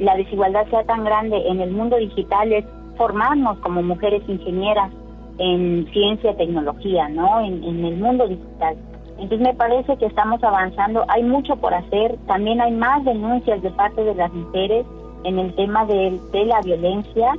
la 0.00 0.16
desigualdad 0.16 0.66
sea 0.68 0.82
tan 0.82 1.04
grande 1.04 1.36
en 1.46 1.60
el 1.60 1.70
mundo 1.70 1.96
digital, 1.96 2.52
es 2.52 2.64
formarnos 2.96 3.56
como 3.58 3.84
mujeres 3.84 4.20
ingenieras 4.26 4.90
en 5.38 5.86
ciencia 5.92 6.32
y 6.32 6.36
tecnología, 6.36 7.08
¿no? 7.08 7.40
En, 7.40 7.84
el 7.84 7.96
mundo 7.98 8.26
digital. 8.26 8.76
Entonces 9.12 9.46
me 9.46 9.54
parece 9.54 9.96
que 9.96 10.06
estamos 10.06 10.42
avanzando, 10.42 11.04
hay 11.06 11.22
mucho 11.22 11.54
por 11.54 11.72
hacer, 11.72 12.16
también 12.26 12.60
hay 12.60 12.72
más 12.72 13.04
denuncias 13.04 13.62
de 13.62 13.70
parte 13.70 14.02
de 14.02 14.16
las 14.16 14.32
mujeres 14.32 14.84
en 15.22 15.38
el 15.38 15.54
tema 15.54 15.86
de 15.86 16.18
la 16.32 16.60
violencia 16.62 17.32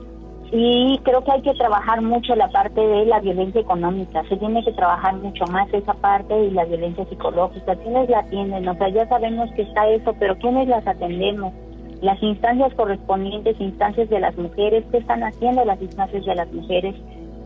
y 0.56 1.00
creo 1.00 1.24
que 1.24 1.32
hay 1.32 1.42
que 1.42 1.56
trabajar 1.56 2.00
mucho 2.04 2.36
la 2.36 2.48
parte 2.48 2.80
de 2.80 3.08
la 3.08 3.20
violencia 3.20 3.60
económica, 3.60 4.22
se 4.30 4.38
tiene 4.38 4.64
que 4.64 4.72
trabajar 4.74 5.16
mucho 5.16 5.46
más 5.48 5.68
esa 5.74 5.96
parte 5.96 6.46
y 6.46 6.52
la 6.52 6.64
violencia 6.66 7.06
psicológica. 7.06 7.76
¿Quiénes 7.76 8.08
la 8.08 8.20
atienden? 8.20 8.68
O 8.68 8.76
sea, 8.76 8.88
ya 8.90 9.08
sabemos 9.08 9.50
que 9.56 9.64
está 9.64 9.90
eso, 9.90 10.14
pero 10.20 10.38
¿quiénes 10.38 10.68
las 10.68 10.86
atendemos? 10.86 11.54
Las 12.02 12.22
instancias 12.22 12.72
correspondientes, 12.76 13.60
instancias 13.60 14.08
de 14.12 14.20
las 14.20 14.38
mujeres, 14.38 14.86
¿qué 14.92 14.98
están 14.98 15.24
haciendo 15.24 15.66
las 15.66 15.82
instancias 15.82 16.24
de 16.24 16.36
las 16.36 16.54
mujeres? 16.54 16.94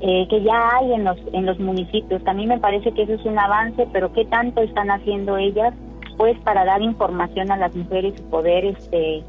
Eh, 0.02 0.28
que 0.30 0.44
ya 0.44 0.70
hay 0.76 0.92
en 0.92 1.06
los 1.06 1.18
en 1.32 1.46
los 1.46 1.58
municipios. 1.60 2.22
También 2.26 2.50
me 2.50 2.60
parece 2.60 2.92
que 2.92 3.04
eso 3.04 3.14
es 3.14 3.24
un 3.24 3.40
avance, 3.40 3.88
pero 3.94 4.12
qué 4.12 4.26
tanto 4.26 4.62
están 4.62 4.92
haciendo 4.92 5.38
ellas, 5.38 5.74
pues 6.18 6.38
para 6.40 6.66
dar 6.66 6.82
información 6.82 7.54
a 7.54 7.58
las 7.58 7.74
mujeres 7.74 8.16
y 8.20 8.24
poder 8.24 8.66
este 8.66 9.24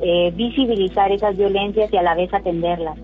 eh, 0.00 0.32
visibilizar 0.36 1.10
esas 1.10 1.36
violencias 1.36 1.92
y 1.92 1.96
a 1.96 2.02
la 2.02 2.14
vez 2.14 2.32
atenderlas. 2.32 2.96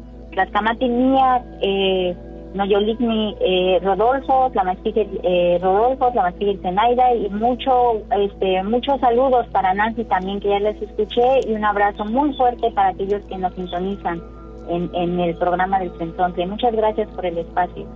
Mía, 0.88 1.44
eh, 1.60 2.16
Noyoligni 2.54 3.36
eh, 3.40 3.80
Rodolfo, 3.82 4.50
Tlamastique 4.52 5.06
eh, 5.22 5.58
Rodolfo, 5.62 6.10
Tlamastique 6.10 6.60
Zenaida 6.62 7.14
y 7.14 7.28
mucho, 7.30 8.02
este, 8.10 8.62
muchos 8.64 9.00
saludos 9.00 9.46
para 9.52 9.72
Nancy 9.72 10.04
también 10.04 10.40
que 10.40 10.48
ya 10.48 10.58
les 10.58 10.80
escuché 10.82 11.40
y 11.46 11.52
un 11.52 11.64
abrazo 11.64 12.04
muy 12.04 12.32
fuerte 12.34 12.70
para 12.72 12.88
aquellos 12.88 13.22
que 13.26 13.38
nos 13.38 13.54
sintonizan 13.54 14.20
en, 14.68 14.90
en 14.94 15.20
el 15.20 15.36
programa 15.36 15.78
del 15.78 15.96
Centonte. 15.98 16.44
Muchas 16.46 16.74
gracias 16.74 17.08
por 17.10 17.24
el 17.24 17.38
espacio. 17.38 17.86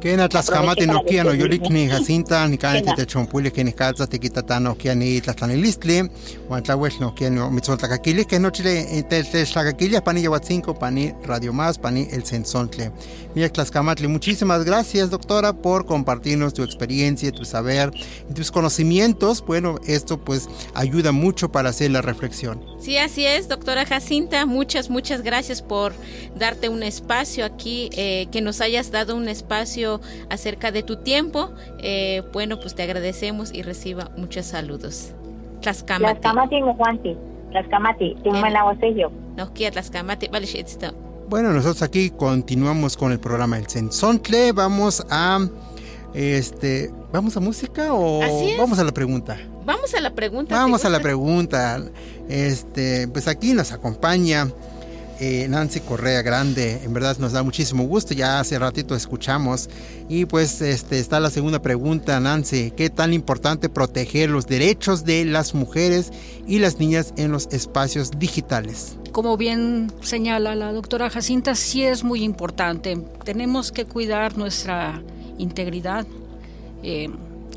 Kena 0.00 0.28
tlaskamati 0.28 0.86
no 0.86 1.02
kia 1.04 1.24
no 1.24 1.32
yolik 1.34 1.68
ni 1.70 1.86
jacinta 1.86 2.48
ni 2.48 2.56
kani 2.56 2.80
te 2.96 3.04
chompuli 3.04 3.50
que 3.50 3.62
ni 3.62 3.72
calza 3.72 4.06
te 4.06 4.18
quita 4.18 4.42
tan 4.42 4.62
no 4.64 4.74
kia 4.74 4.94
ni 4.94 5.20
tlastan 5.20 5.50
listli 5.60 6.00
wan 6.48 6.62
tlawel 6.62 6.92
no 7.00 7.10
kia 7.12 7.28
no 7.28 7.50
mitzol 7.50 7.76
takakili 7.76 8.24
que 8.24 8.38
no 8.38 8.50
chile 8.50 9.04
te 9.10 9.22
tlakakili 9.22 10.00
pani 10.00 10.24
cinco 10.42 10.72
pani 10.72 11.12
radio 11.26 11.52
más 11.52 11.76
pani 11.76 12.08
el 12.12 12.24
sensontle 12.24 12.90
Mira 13.34 13.48
tlaskamatli 13.48 14.08
muchísimas 14.08 14.64
gracias 14.64 15.10
doctora 15.10 15.52
por 15.52 15.86
compartirnos 15.86 16.52
tu 16.52 16.62
experiencia 16.64 17.30
tu 17.30 17.44
saber 17.44 17.92
y 18.28 18.34
tus 18.34 18.50
conocimientos. 18.50 19.44
Bueno 19.46 19.78
esto 19.86 20.18
pues 20.18 20.48
ayuda 20.74 21.12
mucho 21.12 21.52
para 21.52 21.68
hacer 21.68 21.90
la 21.90 22.02
reflexión. 22.02 22.64
Sí 22.80 22.96
así 22.96 23.26
es 23.26 23.48
doctora 23.48 23.84
Jacinta 23.84 24.46
muchas 24.46 24.88
muchas 24.90 25.22
gracias 25.22 25.62
por 25.62 25.92
darte 26.34 26.68
un 26.68 26.82
espacio 26.82 27.44
aquí 27.44 27.90
eh, 27.92 28.26
que 28.32 28.40
nos 28.40 28.60
hayas 28.60 28.90
dado 28.90 29.14
un 29.14 29.28
espacio 29.28 29.89
acerca 30.28 30.70
de 30.70 30.82
tu 30.82 30.96
tiempo. 30.96 31.50
Eh, 31.78 32.22
bueno, 32.32 32.60
pues 32.60 32.74
te 32.74 32.82
agradecemos 32.82 33.52
y 33.52 33.62
reciba 33.62 34.10
muchos 34.16 34.46
saludos. 34.46 35.12
Tlaxcamati. 35.62 36.20
Tlaxcamati, 36.20 37.16
Tlaxcamati, 37.50 38.16
Nos 39.36 39.50
queda 39.50 39.70
Tlaxcamati, 39.72 40.28
vale, 40.28 40.46
Bueno, 41.28 41.52
nosotros 41.52 41.82
aquí 41.82 42.10
continuamos 42.10 42.96
con 42.96 43.12
el 43.12 43.18
programa 43.18 43.58
El 43.58 43.66
Sensontle. 43.66 44.52
Vamos 44.52 45.04
a 45.10 45.40
este, 46.14 46.90
¿vamos 47.12 47.36
a 47.36 47.40
música 47.40 47.94
o 47.94 48.20
vamos 48.58 48.78
a 48.78 48.84
la 48.84 48.92
pregunta? 48.92 49.38
Vamos 49.64 49.94
a 49.94 50.00
la 50.00 50.10
pregunta. 50.10 50.56
Vamos 50.56 50.84
a 50.84 50.90
la 50.90 51.00
pregunta. 51.00 51.80
Este, 52.28 53.06
pues 53.08 53.28
aquí 53.28 53.52
nos 53.52 53.72
acompaña 53.72 54.48
eh, 55.20 55.46
Nancy 55.48 55.80
Correa 55.80 56.22
Grande. 56.22 56.80
En 56.82 56.92
verdad 56.92 57.18
nos 57.18 57.32
da 57.32 57.42
muchísimo 57.42 57.84
gusto. 57.84 58.14
Ya 58.14 58.40
hace 58.40 58.58
ratito 58.58 58.96
escuchamos. 58.96 59.68
Y 60.08 60.24
pues 60.24 60.60
este, 60.62 60.98
está 60.98 61.20
la 61.20 61.30
segunda 61.30 61.62
pregunta, 61.62 62.18
Nancy. 62.18 62.72
¿Qué 62.72 62.90
tan 62.90 63.12
importante 63.12 63.68
proteger 63.68 64.30
los 64.30 64.46
derechos 64.46 65.04
de 65.04 65.24
las 65.24 65.54
mujeres 65.54 66.10
y 66.46 66.58
las 66.58 66.78
niñas 66.78 67.12
en 67.16 67.30
los 67.32 67.48
espacios 67.52 68.10
digitales? 68.18 68.96
Como 69.12 69.36
bien 69.36 69.92
señala 70.00 70.54
la 70.54 70.72
doctora 70.72 71.10
Jacinta, 71.10 71.54
sí 71.54 71.82
es 71.82 72.02
muy 72.02 72.24
importante. 72.24 72.98
Tenemos 73.24 73.72
que 73.72 73.84
cuidar 73.84 74.38
nuestra 74.38 75.02
integridad. 75.36 76.06
Eh, 76.82 77.10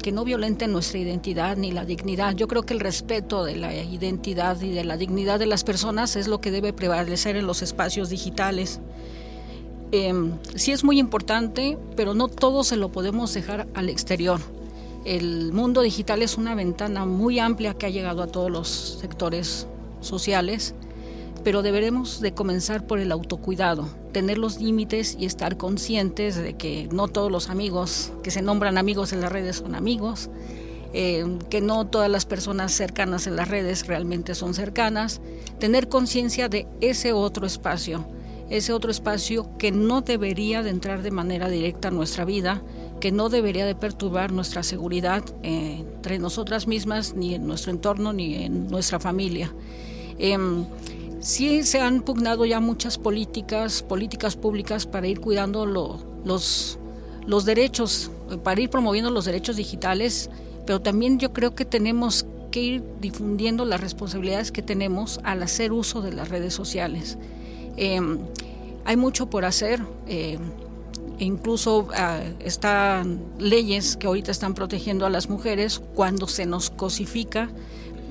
que 0.04 0.12
no 0.12 0.24
violenten 0.24 0.72
nuestra 0.72 1.00
identidad 1.00 1.58
ni 1.58 1.72
la 1.72 1.86
dignidad. 1.86 2.36
Yo 2.36 2.48
creo 2.48 2.62
que 2.62 2.76
el 2.76 2.80
respeto 2.80 3.44
de 3.44 3.56
la 3.56 3.74
identidad 3.74 4.62
y 4.62 4.70
de 4.70 4.84
la 4.84 4.98
dignidad 4.98 5.40
de 5.40 5.48
las 5.48 5.64
personas 5.64 6.16
es 6.16 6.28
lo 6.28 6.40
que 6.42 6.52
debe 6.52 6.74
prevalecer 6.74 7.36
en 7.38 7.48
los 7.48 7.64
espacios 7.64 8.10
digitales. 8.10 8.82
Em, 9.92 10.34
sí 10.56 10.72
es 10.72 10.84
muy 10.84 11.00
importante, 11.00 11.80
pero 11.96 12.14
no 12.14 12.28
todo 12.28 12.64
se 12.64 12.76
lo 12.78 12.90
podemos 12.90 13.34
dejar 13.34 13.68
al 13.74 13.90
exterior. 13.90 14.40
El 15.06 15.54
mundo 15.54 15.82
digital 15.82 16.22
es 16.22 16.38
una 16.38 16.54
ventana 16.54 17.06
muy 17.06 17.40
amplia 17.40 17.74
que 17.74 17.86
ha 17.88 17.90
llegado 17.90 18.22
a 18.22 18.28
todos 18.28 18.52
los 18.52 18.68
sectores 19.00 19.68
sociales 20.02 20.76
pero 21.44 21.62
deberemos 21.62 22.22
de 22.22 22.34
comenzar 22.34 22.88
por 22.88 23.00
el 23.00 23.12
autocuidado, 23.12 23.88
tener 24.12 24.38
los 24.38 24.62
límites 24.62 25.18
y 25.20 25.26
estar 25.26 25.58
conscientes 25.58 26.36
de 26.36 26.54
que 26.56 26.88
no 26.92 27.08
todos 27.08 27.32
los 27.32 27.50
amigos 27.50 28.14
que 28.24 28.32
se 28.32 28.42
nombran 28.42 28.78
amigos 28.78 29.14
en 29.14 29.22
las 29.22 29.32
redes 29.32 29.58
son 29.58 29.76
amigos, 29.76 30.30
eh, 30.94 31.26
que 31.50 31.60
no 31.60 31.88
todas 31.88 32.10
las 32.10 32.26
personas 32.26 32.72
cercanas 32.72 33.28
en 33.28 33.36
las 33.36 33.48
redes 33.48 33.88
realmente 33.88 34.36
son 34.36 34.54
cercanas, 34.54 35.22
tener 35.60 35.90
conciencia 35.90 36.50
de 36.50 36.68
ese 36.82 37.14
otro 37.14 37.46
espacio, 37.46 38.06
ese 38.50 38.74
otro 38.74 38.92
espacio 38.92 39.58
que 39.58 39.72
no 39.72 40.02
debería 40.02 40.62
de 40.62 40.70
entrar 40.70 41.02
de 41.02 41.12
manera 41.12 41.50
directa 41.50 41.88
a 41.88 41.92
nuestra 41.92 42.26
vida, 42.26 42.62
que 43.00 43.12
no 43.12 43.30
debería 43.30 43.66
de 43.66 43.76
perturbar 43.76 44.32
nuestra 44.32 44.64
seguridad 44.64 45.24
eh, 45.42 45.84
entre 45.96 46.20
nosotras 46.20 46.68
mismas, 46.68 47.16
ni 47.16 47.34
en 47.34 47.48
nuestro 47.48 47.72
entorno, 47.72 48.14
ni 48.14 48.44
en 48.44 48.68
nuestra 48.68 49.00
familia. 49.00 49.52
Em, 50.20 50.66
Sí 51.24 51.64
se 51.64 51.80
han 51.80 52.02
pugnado 52.02 52.44
ya 52.44 52.60
muchas 52.60 52.98
políticas, 52.98 53.82
políticas 53.82 54.36
públicas 54.36 54.86
para 54.86 55.08
ir 55.08 55.22
cuidando 55.22 55.66
los, 55.66 56.78
derechos, 57.46 58.12
para 58.44 58.60
ir 58.60 58.70
promoviendo 58.70 59.10
los 59.10 59.24
derechos 59.24 59.56
digitales, 59.56 60.30
pero 60.66 60.82
también 60.82 61.20
yo 61.20 61.32
creo 61.32 61.56
que 61.56 61.64
tenemos 61.64 62.26
que 62.52 62.62
ir 62.62 62.84
difundiendo 63.00 63.64
las 63.64 63.80
responsabilidades 63.80 64.52
que 64.52 64.62
tenemos 64.62 65.22
al 65.24 65.42
hacer 65.44 65.72
uso 65.72 66.02
de 66.02 66.12
las 66.12 66.28
redes 66.28 66.54
sociales. 66.54 67.18
Em, 67.78 68.20
hay 68.84 68.98
mucho 68.98 69.30
por 69.30 69.46
hacer. 69.46 69.82
Eh, 70.08 70.38
incluso 71.20 71.88
ah, 71.96 72.20
están 72.40 73.22
leyes 73.40 73.96
que 73.96 74.08
ahorita 74.08 74.30
están 74.30 74.56
protegiendo 74.56 75.06
a 75.06 75.10
las 75.10 75.30
mujeres 75.30 75.82
cuando 75.96 76.28
se 76.28 76.46
nos 76.46 76.70
cosifica 76.70 77.50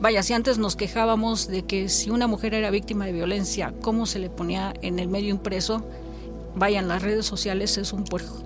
Vaya, 0.03 0.25
si 0.25 0.33
antes 0.33 0.59
nos 0.59 0.75
quejábamos 0.75 1.47
de 1.47 1.63
que 1.63 1.89
si 1.89 2.11
una 2.11 2.27
mujer 2.27 2.55
era 2.55 2.73
víctima 2.73 3.07
de 3.07 3.13
violencia, 3.13 3.73
cómo 3.83 4.07
se 4.07 4.19
le 4.19 4.31
ponía 4.31 4.75
en 4.83 4.99
el 4.99 5.07
medio 5.07 5.29
impreso, 5.31 5.85
vaya, 6.57 6.81
en 6.81 6.89
las 6.89 7.03
redes 7.03 7.25
sociales 7.25 7.79
es 7.79 7.93
un 7.93 8.03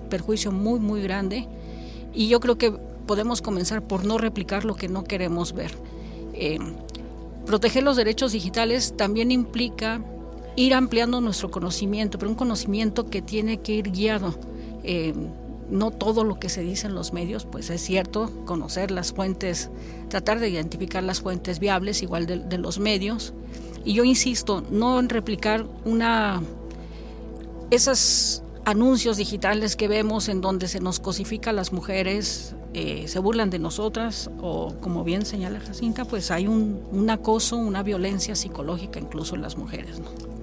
perjuicio 0.07 0.51
muy, 0.51 0.79
muy 0.79 1.01
grande. 1.01 1.47
Y 2.13 2.27
yo 2.27 2.39
creo 2.41 2.59
que 2.59 2.73
podemos 3.07 3.41
comenzar 3.41 3.81
por 3.81 4.05
no 4.05 4.19
replicar 4.19 4.65
lo 4.65 4.75
que 4.75 4.87
no 4.87 5.03
queremos 5.03 5.53
ver. 5.53 5.71
Eh, 6.35 6.59
proteger 7.47 7.81
los 7.81 7.97
derechos 7.97 8.33
digitales 8.33 8.95
también 8.95 9.31
implica 9.31 9.99
ir 10.55 10.75
ampliando 10.75 11.21
nuestro 11.21 11.49
conocimiento, 11.49 12.19
pero 12.19 12.29
un 12.29 12.37
conocimiento 12.37 13.07
que 13.07 13.23
tiene 13.23 13.61
que 13.61 13.71
ir 13.71 13.91
guiado. 13.91 14.35
Eh, 14.83 15.15
no 15.69 15.91
todo 15.91 16.23
lo 16.23 16.39
que 16.39 16.49
se 16.49 16.61
dice 16.61 16.87
en 16.87 16.95
los 16.95 17.13
medios, 17.13 17.45
pues 17.45 17.69
es 17.69 17.81
cierto, 17.81 18.31
conocer 18.45 18.91
las 18.91 19.13
fuentes, 19.13 19.69
tratar 20.09 20.39
de 20.39 20.49
identificar 20.49 21.03
las 21.03 21.21
fuentes 21.21 21.59
viables 21.59 22.01
igual 22.01 22.25
de, 22.25 22.57
los 22.57 22.79
medios. 22.79 23.33
Y 23.83 23.93
yo 23.93 24.03
insisto, 24.03 24.63
no 24.69 24.99
en 24.99 25.09
replicar 25.09 25.65
una 25.85 26.41
esos 27.69 28.43
anuncios 28.65 29.17
digitales 29.17 29.75
que 29.75 29.87
vemos 29.87 30.29
en 30.29 30.41
donde 30.41 30.67
se 30.67 30.79
nos 30.79 30.99
cosifica 30.99 31.49
a 31.49 31.53
las 31.53 31.71
mujeres, 31.73 32.55
eh, 32.73 33.07
se 33.07 33.19
burlan 33.19 33.49
de 33.49 33.59
nosotras 33.59 34.29
o 34.41 34.73
como 34.81 35.03
bien 35.03 35.25
señala 35.25 35.59
Jacinta, 35.59 36.05
pues 36.05 36.31
hay 36.31 36.47
un, 36.47 36.81
un 36.91 37.09
acoso, 37.09 37.57
una 37.57 37.83
violencia 37.83 38.35
psicológica 38.35 38.99
incluso 38.99 39.35
en 39.35 39.41
las 39.41 39.57
mujeres. 39.57 39.99
¿no? 39.99 40.36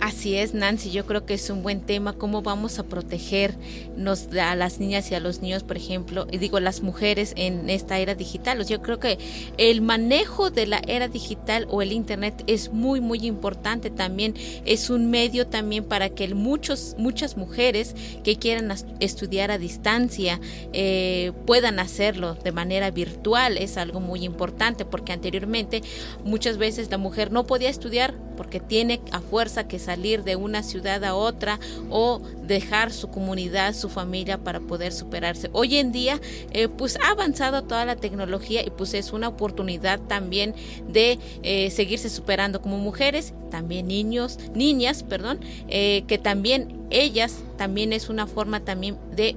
Así 0.00 0.36
es, 0.36 0.52
Nancy, 0.52 0.90
yo 0.90 1.06
creo 1.06 1.24
que 1.24 1.34
es 1.34 1.48
un 1.48 1.62
buen 1.62 1.80
tema, 1.80 2.12
cómo 2.12 2.42
vamos 2.42 2.78
a 2.78 2.82
protegernos 2.82 4.28
a 4.38 4.54
las 4.54 4.78
niñas 4.78 5.10
y 5.10 5.14
a 5.14 5.20
los 5.20 5.40
niños, 5.40 5.62
por 5.62 5.78
ejemplo, 5.78 6.26
y 6.30 6.36
digo 6.36 6.60
las 6.60 6.82
mujeres 6.82 7.32
en 7.36 7.70
esta 7.70 7.98
era 7.98 8.14
digital. 8.14 8.64
Yo 8.66 8.82
creo 8.82 9.00
que 9.00 9.18
el 9.56 9.80
manejo 9.80 10.50
de 10.50 10.66
la 10.66 10.82
era 10.86 11.08
digital 11.08 11.66
o 11.70 11.80
el 11.80 11.92
Internet 11.92 12.44
es 12.46 12.72
muy, 12.72 13.00
muy 13.00 13.26
importante 13.26 13.90
también. 13.90 14.34
Es 14.66 14.90
un 14.90 15.10
medio 15.10 15.46
también 15.46 15.84
para 15.84 16.10
que 16.10 16.32
muchos, 16.34 16.94
muchas 16.98 17.38
mujeres 17.38 17.94
que 18.22 18.36
quieran 18.36 18.72
estudiar 19.00 19.50
a 19.50 19.58
distancia 19.58 20.40
eh, 20.72 21.32
puedan 21.46 21.78
hacerlo 21.78 22.34
de 22.34 22.52
manera 22.52 22.90
virtual. 22.90 23.56
Es 23.56 23.78
algo 23.78 24.00
muy 24.00 24.24
importante 24.24 24.84
porque 24.84 25.12
anteriormente 25.12 25.82
muchas 26.22 26.58
veces 26.58 26.90
la 26.90 26.98
mujer 26.98 27.32
no 27.32 27.46
podía 27.46 27.70
estudiar 27.70 28.14
porque 28.36 28.60
tiene 28.60 29.00
a 29.10 29.20
fuerza 29.20 29.66
que 29.66 29.78
salir 29.86 30.24
de 30.24 30.34
una 30.34 30.64
ciudad 30.64 31.02
a 31.04 31.14
otra 31.14 31.60
o 31.90 32.20
dejar 32.42 32.92
su 32.92 33.08
comunidad, 33.08 33.72
su 33.74 33.88
familia 33.88 34.38
para 34.38 34.60
poder 34.60 34.92
superarse. 34.92 35.48
Hoy 35.52 35.76
en 35.76 35.92
día, 35.92 36.20
eh, 36.50 36.68
pues 36.68 36.98
ha 37.02 37.10
avanzado 37.10 37.62
toda 37.62 37.84
la 37.84 37.94
tecnología 37.96 38.64
y 38.64 38.70
pues 38.70 38.94
es 38.94 39.12
una 39.12 39.28
oportunidad 39.28 40.00
también 40.00 40.54
de 40.88 41.18
eh, 41.42 41.70
seguirse 41.70 42.10
superando 42.10 42.60
como 42.60 42.78
mujeres, 42.78 43.32
también 43.50 43.86
niños, 43.86 44.38
niñas, 44.54 45.04
perdón, 45.04 45.38
eh, 45.68 46.02
que 46.08 46.18
también 46.18 46.86
ellas 46.90 47.42
también 47.56 47.92
es 47.92 48.08
una 48.08 48.26
forma 48.26 48.60
también 48.60 48.96
de 49.14 49.36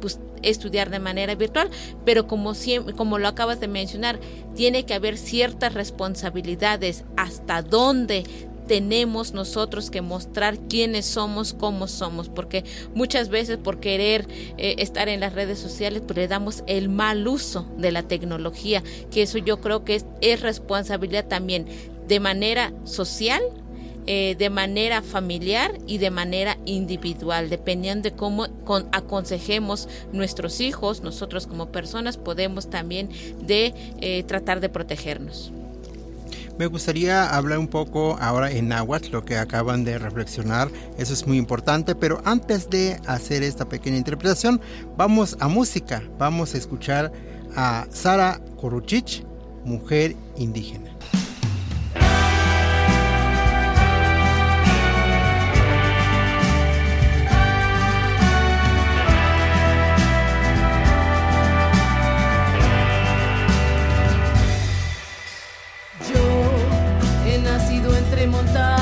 pues 0.00 0.18
estudiar 0.42 0.90
de 0.90 0.98
manera 0.98 1.34
virtual, 1.34 1.70
pero 2.04 2.26
como 2.26 2.54
siempre, 2.54 2.94
como 2.94 3.18
lo 3.18 3.28
acabas 3.28 3.60
de 3.60 3.68
mencionar, 3.68 4.18
tiene 4.54 4.84
que 4.84 4.94
haber 4.94 5.16
ciertas 5.16 5.74
responsabilidades 5.74 7.04
hasta 7.16 7.62
dónde 7.62 8.24
tenemos 8.66 9.32
nosotros 9.32 9.90
que 9.90 10.02
mostrar 10.02 10.58
quiénes 10.68 11.06
somos, 11.06 11.54
cómo 11.54 11.86
somos, 11.88 12.28
porque 12.28 12.64
muchas 12.94 13.28
veces 13.28 13.58
por 13.58 13.80
querer 13.80 14.26
eh, 14.56 14.76
estar 14.78 15.08
en 15.08 15.20
las 15.20 15.32
redes 15.32 15.58
sociales, 15.58 16.02
pues 16.06 16.16
le 16.16 16.28
damos 16.28 16.64
el 16.66 16.88
mal 16.88 17.26
uso 17.28 17.66
de 17.76 17.92
la 17.92 18.02
tecnología, 18.02 18.82
que 19.10 19.22
eso 19.22 19.38
yo 19.38 19.60
creo 19.60 19.84
que 19.84 19.96
es, 19.96 20.06
es 20.20 20.40
responsabilidad 20.40 21.26
también 21.26 21.66
de 22.08 22.20
manera 22.20 22.72
social, 22.84 23.42
eh, 24.06 24.36
de 24.38 24.50
manera 24.50 25.00
familiar 25.00 25.78
y 25.86 25.96
de 25.96 26.10
manera 26.10 26.58
individual, 26.66 27.48
dependiendo 27.48 28.10
de 28.10 28.14
cómo 28.14 28.46
aconsejemos 28.92 29.88
nuestros 30.12 30.60
hijos, 30.60 31.00
nosotros 31.00 31.46
como 31.46 31.72
personas 31.72 32.18
podemos 32.18 32.68
también 32.68 33.08
de 33.40 33.72
eh, 34.02 34.22
tratar 34.24 34.60
de 34.60 34.68
protegernos. 34.68 35.52
Me 36.56 36.66
gustaría 36.66 37.34
hablar 37.34 37.58
un 37.58 37.66
poco 37.66 38.16
ahora 38.20 38.52
en 38.52 38.68
náhuatl, 38.68 39.10
lo 39.10 39.24
que 39.24 39.36
acaban 39.36 39.82
de 39.82 39.98
reflexionar, 39.98 40.70
eso 40.98 41.12
es 41.12 41.26
muy 41.26 41.36
importante, 41.36 41.96
pero 41.96 42.22
antes 42.24 42.70
de 42.70 43.00
hacer 43.06 43.42
esta 43.42 43.68
pequeña 43.68 43.96
interpretación, 43.96 44.60
vamos 44.96 45.36
a 45.40 45.48
música, 45.48 46.04
vamos 46.16 46.54
a 46.54 46.58
escuchar 46.58 47.12
a 47.56 47.86
Sara 47.90 48.40
Koruchich, 48.60 49.24
mujer 49.64 50.14
indígena. 50.36 50.93
remontar. 68.24 68.73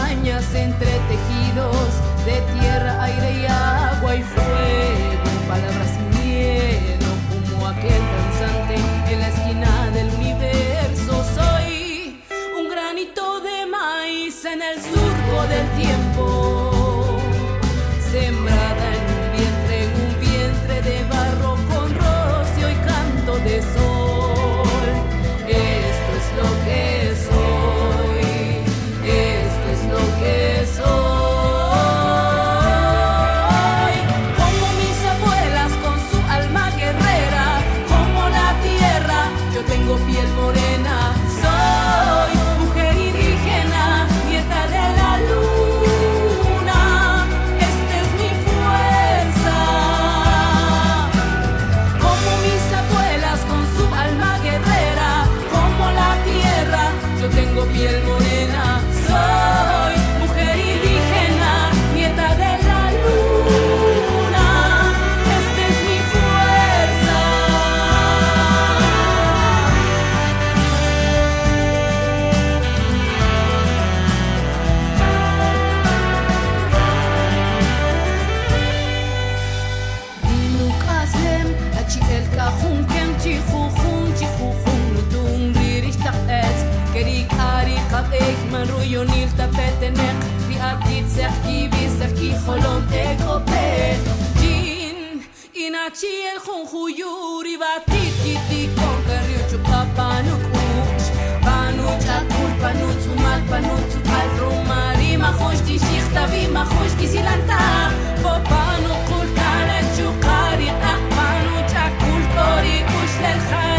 נוניל 89.05 89.29
תפה 89.29 89.69
תנך, 89.81 90.25
ואת 90.49 90.79
תצחקי 90.79 91.69
ושחקי 91.73 92.33
חולום 92.45 92.83
תקופך. 92.87 93.99
ג'ין, 94.41 95.21
אינאצ'י 95.55 96.07
אל 96.07 96.41
חונכו 96.41 96.89
יורי 96.89 97.57
ותיקי 97.57 98.37
תיקון 98.49 99.03
קריו 99.07 99.41
צ'ופה 99.51 99.83
פנוק 99.97 100.43
אוש. 100.55 101.03
פנוק 101.41 101.99
צ'קול 101.99 102.51
פנוק 102.61 102.99
צומל 103.05 103.41
פנוק 103.49 103.81
צופל 103.89 104.45
רומרי 104.45 105.17
מחוש 105.17 105.57
תשכתבי 105.67 106.47
מחוש 106.53 106.93
כסילנתה. 107.03 107.89
פה 108.23 108.35
פנוק 108.45 108.99
כול 109.09 109.27
כאלה 109.37 109.81
צ'וקרי 109.97 110.71
אך 110.71 111.01
פנוק 111.11 111.67
צ'קול 111.67 112.23
קורי 112.35 112.83
כוש 112.87 113.17
ללחם 113.21 113.72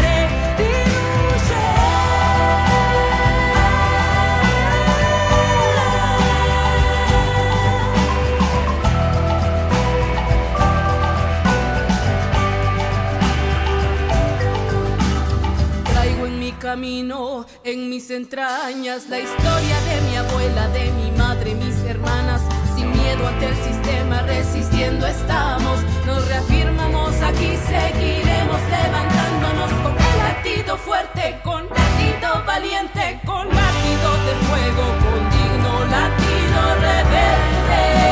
en 16.74 17.88
mis 17.88 18.10
entrañas 18.10 19.08
la 19.08 19.20
historia 19.20 19.80
de 19.82 20.00
mi 20.08 20.16
abuela, 20.16 20.66
de 20.70 20.90
mi 20.90 21.12
madre, 21.12 21.54
mis 21.54 21.76
hermanas. 21.84 22.42
Sin 22.74 22.90
miedo 22.90 23.28
ante 23.28 23.46
el 23.46 23.56
sistema, 23.56 24.22
resistiendo 24.22 25.06
estamos. 25.06 25.78
Nos 26.04 26.26
reafirmamos 26.26 27.14
aquí, 27.22 27.56
seguiremos 27.68 28.60
levantándonos 28.68 29.70
con 29.84 29.92
un 29.92 30.18
latido 30.18 30.76
fuerte, 30.76 31.38
con 31.44 31.62
latido 31.68 32.42
valiente, 32.44 33.20
con 33.24 33.46
latido 33.46 34.10
de 34.26 34.34
fuego, 34.48 34.84
con 35.04 35.30
digno 35.30 35.84
latido 35.84 36.74
rebelde. 36.80 38.03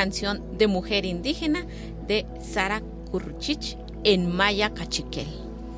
Canción 0.00 0.42
de 0.56 0.66
Mujer 0.66 1.04
Indígena 1.04 1.66
de 2.08 2.24
Sara 2.40 2.80
Curruchich 3.10 3.76
en 4.02 4.34
Maya 4.34 4.72
Cachiquel. 4.72 5.26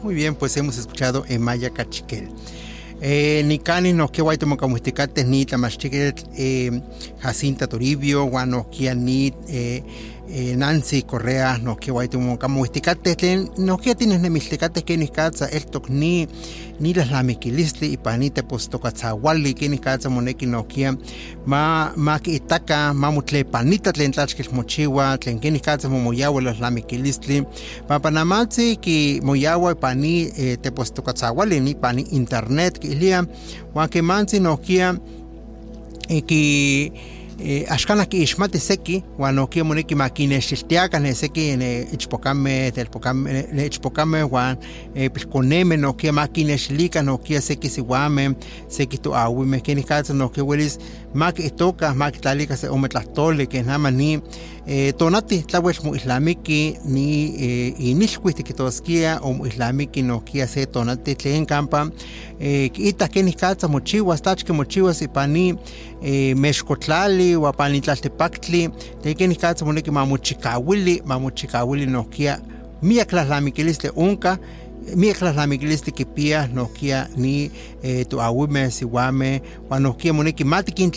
Muy 0.04 0.14
bien, 0.14 0.36
pues 0.36 0.56
hemos 0.56 0.78
escuchado 0.78 1.24
en 1.28 1.42
Maya 1.42 1.70
Cachiquel. 1.70 2.28
Eh, 3.00 3.42
ni 3.44 3.58
cani 3.58 3.92
no 3.92 4.12
que 4.12 4.22
guay 4.22 4.38
como 4.38 4.56
musticate 4.68 5.24
ni 5.24 5.44
tamachiquel 5.44 6.14
eh, 6.36 6.70
Jacinta 7.18 7.66
Toribio, 7.66 8.26
guano 8.26 8.70
eh, 10.34 10.56
Nancy 10.56 11.02
Correa 11.02 11.58
no 11.58 11.76
que 11.76 11.90
guay 11.90 12.08
como 12.08 12.38
musticate 12.48 13.50
no 13.58 13.76
que 13.76 13.94
tienes 13.94 14.20
nemisticate 14.20 14.82
que 14.82 14.96
ni 14.96 15.08
casa 15.08 15.46
el 15.46 15.66
toc 15.66 15.90
ni 15.90 16.26
ni 16.80 16.94
las 16.94 17.10
lamiquilistli 17.10 17.92
y 17.92 17.96
panite 17.98 18.42
pues 18.42 18.70
tocatzawali 18.70 19.52
que 19.52 19.68
ni 19.68 19.78
casa 19.78 20.08
moneki 20.08 20.46
no 20.46 20.66
que 20.66 20.96
ma 21.44 21.92
ma 21.96 22.18
que 22.18 22.32
itaca 22.32 22.94
ma 22.94 23.10
mutle 23.10 23.44
panita 23.44 23.92
tlen 23.92 24.12
tlachkil 24.12 24.48
mochiwa 24.52 25.18
tlen 25.18 25.38
que 25.38 25.50
ni 25.50 25.60
casa 25.60 25.90
momoyawa 25.90 26.40
las 26.40 26.60
lamiquilistli 26.60 27.44
pa 27.86 28.00
panamatzi 28.00 28.78
que 28.78 29.20
moyawa 29.22 29.74
pani 29.74 30.30
eh, 30.36 30.56
te 30.56 30.72
pues 30.72 30.94
tocatzawali 30.94 31.60
ni 31.60 31.74
pani 31.74 32.06
internet 32.10 32.78
que 32.78 32.88
ilia 32.88 33.28
wa 33.74 33.86
que 33.88 34.00
manzi 34.00 34.40
no 34.40 34.56
que 34.56 34.80
eh, 36.08 36.22
que 36.22 36.92
eh, 37.44 37.72
axkana 37.72 38.04
ki 38.06 38.22
ixmati 38.22 38.58
seki 38.58 39.02
wan 39.18 39.38
okia 39.38 39.64
moneki 39.64 39.94
makinexixtiaka 39.94 40.98
ne 40.98 41.14
seki 41.14 41.56
ne 41.56 41.86
ichpokame 41.92 42.70
telpokame 42.70 43.46
ne 43.52 43.66
ichpokame 43.66 44.22
wan 44.22 44.56
eh, 44.94 45.10
pilkoneme 45.10 45.76
nokia 45.76 46.12
makinexilika 46.12 47.02
nokia 47.02 47.40
seki 47.40 47.68
siwame 47.68 48.34
seki 48.68 48.98
toawime 48.98 49.60
keni 49.60 49.82
katsa 49.82 50.14
nokia 50.14 50.44
welis 50.44 50.78
maki 51.14 51.42
itoka 51.42 51.94
maki 51.94 52.20
tlalika 52.20 52.56
se 52.56 52.68
ome 52.68 52.88
tlahtoli 52.88 53.46
ke 53.46 53.62
nama 53.62 53.90
ni 53.90 54.12
eh, 54.14 54.20
tonati 54.96 55.42
tlawel 55.42 55.74
mo 55.84 55.94
islamiki 55.96 56.78
ni 56.84 57.34
eh, 57.44 57.74
inixkuiti 57.80 58.42
kitoskia 58.42 59.20
o 59.22 59.32
mo 59.32 59.46
islamiki 59.46 60.02
nokia 60.02 60.46
se 60.46 60.66
tonati 60.66 61.14
tlen 61.14 61.46
kampa 61.46 61.90
eh, 62.40 62.70
ita 62.78 63.08
keni 63.08 63.32
katsa 63.32 63.68
mochiwas 63.68 64.22
tachke 64.22 64.52
mochiwas 64.52 65.02
ipani 65.02 65.54
eh, 66.02 66.36
mexkotlali 66.36 67.36
wapani 67.36 67.80
tlaltepaktli 67.80 68.68
te 69.02 69.14
keni 69.14 69.36
katsa 69.36 69.64
moneki 69.64 69.90
mamochikawili 69.90 71.02
mamochikawili 71.06 71.86
nokia 71.86 72.40
miak 72.82 73.12
miak 74.96 75.18
tlalamikilistle 75.18 75.92
kipia 75.92 76.46
nokia 76.54 77.08
ni 77.16 77.50
eh, 77.82 78.06
toawime 78.08 78.70
siwame 78.70 79.42
wan 79.70 79.82
nokia 79.82 80.12
moneki 80.12 80.44
mati 80.44 80.88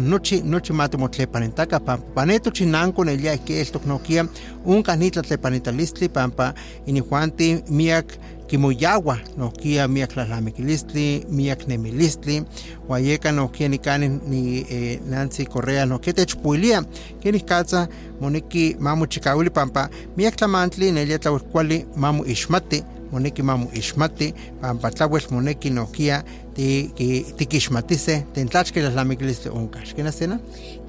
nochi 0.00 0.40
nochi 0.42 0.72
mati 0.72 0.96
motlepanitaka 0.96 1.80
pampa. 1.80 2.06
Paneto 2.14 2.50
chinanko 2.50 3.04
nelia 3.04 3.34
ikeltok 3.34 3.86
nokia 3.86 4.26
unka 4.64 4.96
ni 4.96 5.10
tlatlepanitalistli 5.10 6.08
pampa. 6.08 6.54
Inijuanti 6.86 7.62
miak 7.70 8.06
kimoyawa 8.46 9.18
nokia 9.38 9.88
miak 9.88 10.12
tlalamiquilistli 10.12 11.26
miak 11.30 11.68
nemilistli. 11.68 12.42
Wayeka 12.88 13.32
nokia 13.32 13.68
nikani 13.68 14.08
ni 14.08 14.66
eh, 14.70 15.00
Nancy 15.10 15.44
Correa 15.44 15.86
nokia 15.86 16.12
techpuilia. 16.12 16.84
Keni 17.20 17.40
katsa 17.40 17.88
moneki 18.20 18.76
mamu 18.80 19.06
chikawili 19.06 19.50
pampa. 19.50 19.88
Miak 20.16 20.36
tlamantli 20.36 20.92
nelia 20.92 21.18
tlawelkuali 21.18 21.86
mamu 21.96 22.24
ixmati 22.24 22.84
moneki 23.12 23.42
mamu 23.42 23.68
ixmati 23.74 24.34
pampa 24.60 24.90
tlawel 24.90 25.22
moneki 25.30 25.70
nokia 25.70 26.24
tikixmatise 26.54 28.24
tentlachke 28.34 28.80
tlalamiquilistli 28.80 29.50
onka 29.50 29.80
xkena 29.88 30.12
sena 30.12 30.38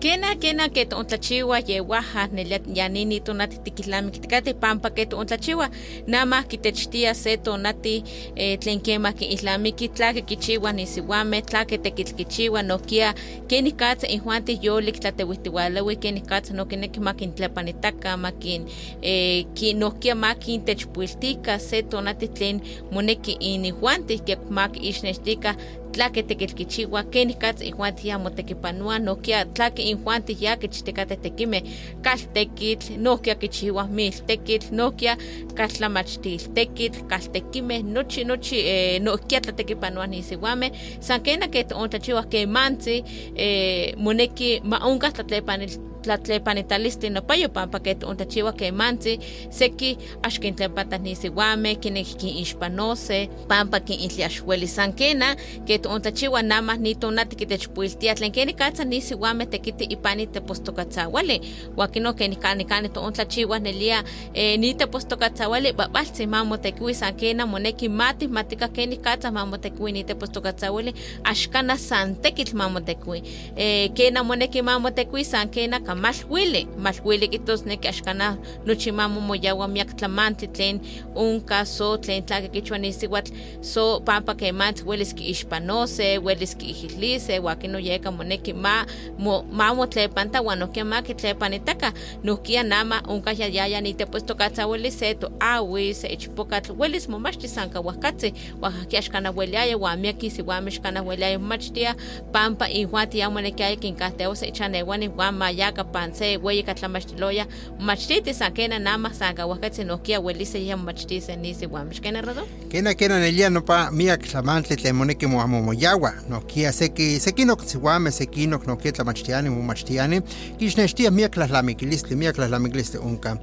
Kena 0.03 0.36
kena 0.36 0.68
que 0.70 0.86
tontlachiwa 0.86 1.59
yewaja 1.59 2.30
yanini 2.74 3.20
tonati 3.20 3.57
tikilamikitikati 3.57 4.53
pampa 4.53 4.89
que 4.89 5.05
tontlachiwa 5.05 5.70
nama 6.07 6.43
kitechtia 6.43 7.14
se 7.16 7.38
tonati 7.38 8.03
eh, 8.36 8.59
tlen 8.59 8.82
kema 8.82 9.14
ki 9.14 9.26
islamiki 9.26 9.88
tlake 9.88 10.22
kichiwa 10.22 10.74
nisiwame 10.74 11.41
tlake 11.41 11.78
tekilkichiwa 11.78 12.64
nokia 12.64 13.14
keni 13.47 13.72
katsa 13.72 14.07
ihuanti 14.07 14.59
yolik 14.61 14.99
tlatewihtiwalewi 14.99 15.95
keni 15.95 16.22
katsa 16.22 16.53
no 16.53 16.66
kineki 16.66 16.99
makintlepanitaka 16.99 18.18
makin 18.18 18.66
eh, 19.01 19.45
ki 19.53 19.74
nokia 19.74 20.16
makin 20.16 20.66
techpuiltika 20.66 21.59
se 21.59 21.82
tonati 21.82 22.28
tlen 22.28 22.61
moneki 22.91 23.32
inihuanti 23.32 24.20
ke 24.20 24.38
mak 24.49 24.84
ixnextika 24.84 25.53
tlake 25.91 26.24
tekilkichiwa 26.24 27.04
keni 27.04 27.34
katsa 27.34 27.66
ihuanti 27.66 28.08
ya 28.08 28.20
motekipanua 28.20 28.99
nokia 28.99 29.45
tlake 29.45 29.84
injuanti 29.84 30.38
ya 30.45 30.56
kichtekate 30.58 31.16
tekime 31.16 31.64
kaltekitl 32.01 32.93
nokia 32.97 33.36
kichiwa 33.36 33.88
mil 33.88 34.14
tekitl 34.14 34.76
nokia 34.76 35.18
kaltlamachtil 35.54 36.39
tekitl 36.54 37.01
kaltekime 37.08 37.82
nochi 37.84 38.24
nochi 38.24 38.60
eh, 38.60 39.01
nokia 39.01 39.41
tlatekipanua 39.41 40.08
nisiwame 40.08 40.72
san 40.99 41.22
kena 41.22 41.47
ke 41.47 41.64
tontlachiwa 41.64 42.24
ke 42.24 42.45
mantzi 42.45 43.04
eh, 43.36 43.95
moneki 43.97 44.62
ma 44.66 44.78
onka 44.86 45.12
tlatlepanil 45.12 45.93
tlatlepanitalisti 46.04 47.10
nopayo 47.10 47.49
pampa 47.49 47.80
ke 47.80 47.95
tontlachiwa 47.95 48.54
ke 48.54 48.72
mantzi 48.72 49.20
seki 49.49 49.97
axkin 50.24 50.56
tlepata 50.56 50.97
nisiwame 50.97 51.76
kineki 51.76 52.16
kinixpanose 52.16 53.30
pampa 53.47 53.80
kinitliaxueli 53.80 54.68
san 54.68 54.93
kena 54.93 55.36
ke 55.66 55.78
tontlachiwa 55.78 56.41
nama 56.41 56.78
nitonati 56.78 57.36
kitechpuiltia 57.36 58.16
tlen 58.16 58.32
keni 58.32 58.54
katsa 58.54 58.84
nisiwame 58.84 59.45
tekiti 59.45 59.84
ipani 59.84 60.28
tepostokatzawali 60.28 61.41
wakino 61.78 62.14
ke 62.14 62.28
nikani 62.28 62.66
kani 62.66 62.89
tontlachiwa 62.89 63.60
nelia 63.60 64.04
eh, 64.34 64.60
ni 64.60 64.74
tepostokatzawali 64.74 65.74
babaltzi 65.74 66.28
mamotekui 66.28 66.95
san 66.95 67.14
kena 67.16 67.45
moneki 67.45 67.89
mati 67.89 68.28
matika 68.28 68.68
keni 68.68 68.97
katsa 68.97 69.32
mamotekui 69.32 69.91
ni 69.91 70.04
tepostokatzawali 70.04 70.93
axkana 71.24 71.78
san 71.78 72.16
tekitl 72.16 72.56
mamotekui 72.56 73.24
eh, 73.56 73.93
kena 73.93 74.24
moneki 74.24 74.62
mamotekui 74.62 75.26
san 75.26 75.49
kena 75.49 75.80
ka 75.94 75.96
malhuili 76.02 76.68
malhuili 76.78 77.28
kitosneki 77.28 77.88
axkana 77.88 78.38
nochi 78.66 78.91
mamomoyawa 78.91 79.68
miak 79.68 79.96
tlamantli 79.96 80.48
tlen 80.48 80.80
unka 81.16 81.66
so 81.66 81.98
tlen 81.98 82.24
tlaki 82.26 82.50
kichua 82.50 82.78
nisiwatl 82.78 83.32
so 83.62 84.00
pampa 84.00 84.34
ke 84.36 84.52
mantzi 84.52 84.84
welis 84.86 85.14
kiixpanose 85.16 86.18
welis 86.18 86.58
kiijilise 86.58 87.39
wakino 87.39 87.80
yeka 87.80 88.12
moneki 88.12 88.54
ma 88.54 88.86
mo, 89.18 89.44
mamotlepanta 89.52 90.41
wan 90.41 90.60
nohkia 90.60 90.86
ma 90.86 91.02
kitlepanitaka 91.02 91.94
nohkia 92.24 92.64
nama 92.64 93.02
onka 93.08 93.32
yayaya 93.32 93.82
nitepuestokatza 93.82 94.68
welis 94.68 95.00
se 95.00 95.14
toawi 95.16 95.94
se 95.94 96.08
ichpokatl 96.08 96.74
welis 96.78 97.10
momachti 97.10 97.48
san 97.48 97.70
kawahkatzi 97.70 98.34
oaxakia 98.62 99.00
axkana 99.00 99.32
weliaya 99.32 99.78
wan 99.78 100.00
miaki 100.00 100.30
siwami 100.32 100.68
axkana 100.68 101.02
weliaya 101.04 101.39
momachtia 101.39 101.96
pampa 102.32 102.70
ihuan 102.70 103.10
tiya 103.10 103.30
monekiaya 103.30 103.76
kinkahtewa 103.76 104.36
se 104.36 104.48
ichanewani 104.48 105.08
wan 105.18 105.36
mayaka 105.36 105.83
pan 105.84 106.14
se 106.14 106.38
weyi 106.38 106.64
katlamachtiloya 106.64 107.46
momachtiti 107.80 108.34
san 108.34 108.54
kena 108.54 108.80
nama 108.80 109.14
san 109.14 109.36
kawahkatzi 109.36 109.84
nohkia 109.84 110.20
welis 110.20 110.52
se 110.52 110.66
ya 110.66 110.78
momachti 110.78 111.22
se 111.22 111.36
nisiwami 111.36 111.96
xkena 111.96 112.22
rado 112.22 112.48
kena 112.70 112.94
kena 112.94 113.20
nelia 113.20 113.50
nopa 113.50 113.92
miak 113.92 114.22
tlamantli 114.22 114.76
tlen 114.76 114.96
moneki 114.96 115.28
moamomoyawa 115.28 116.14
nokia 116.30 116.72
seki 116.72 117.20
sekinok 117.20 117.64
siwame 117.66 118.12
sekinok 118.12 118.68
nokia 118.68 118.92
tlamachtiani 118.92 119.50
momachtiani 119.50 120.22
kixnextia 120.58 121.12
miak 121.12 121.32
tlalamiquilistli 121.32 122.16
miak 122.16 122.36
tlalamiquilistli 122.36 123.00
unka 123.00 123.38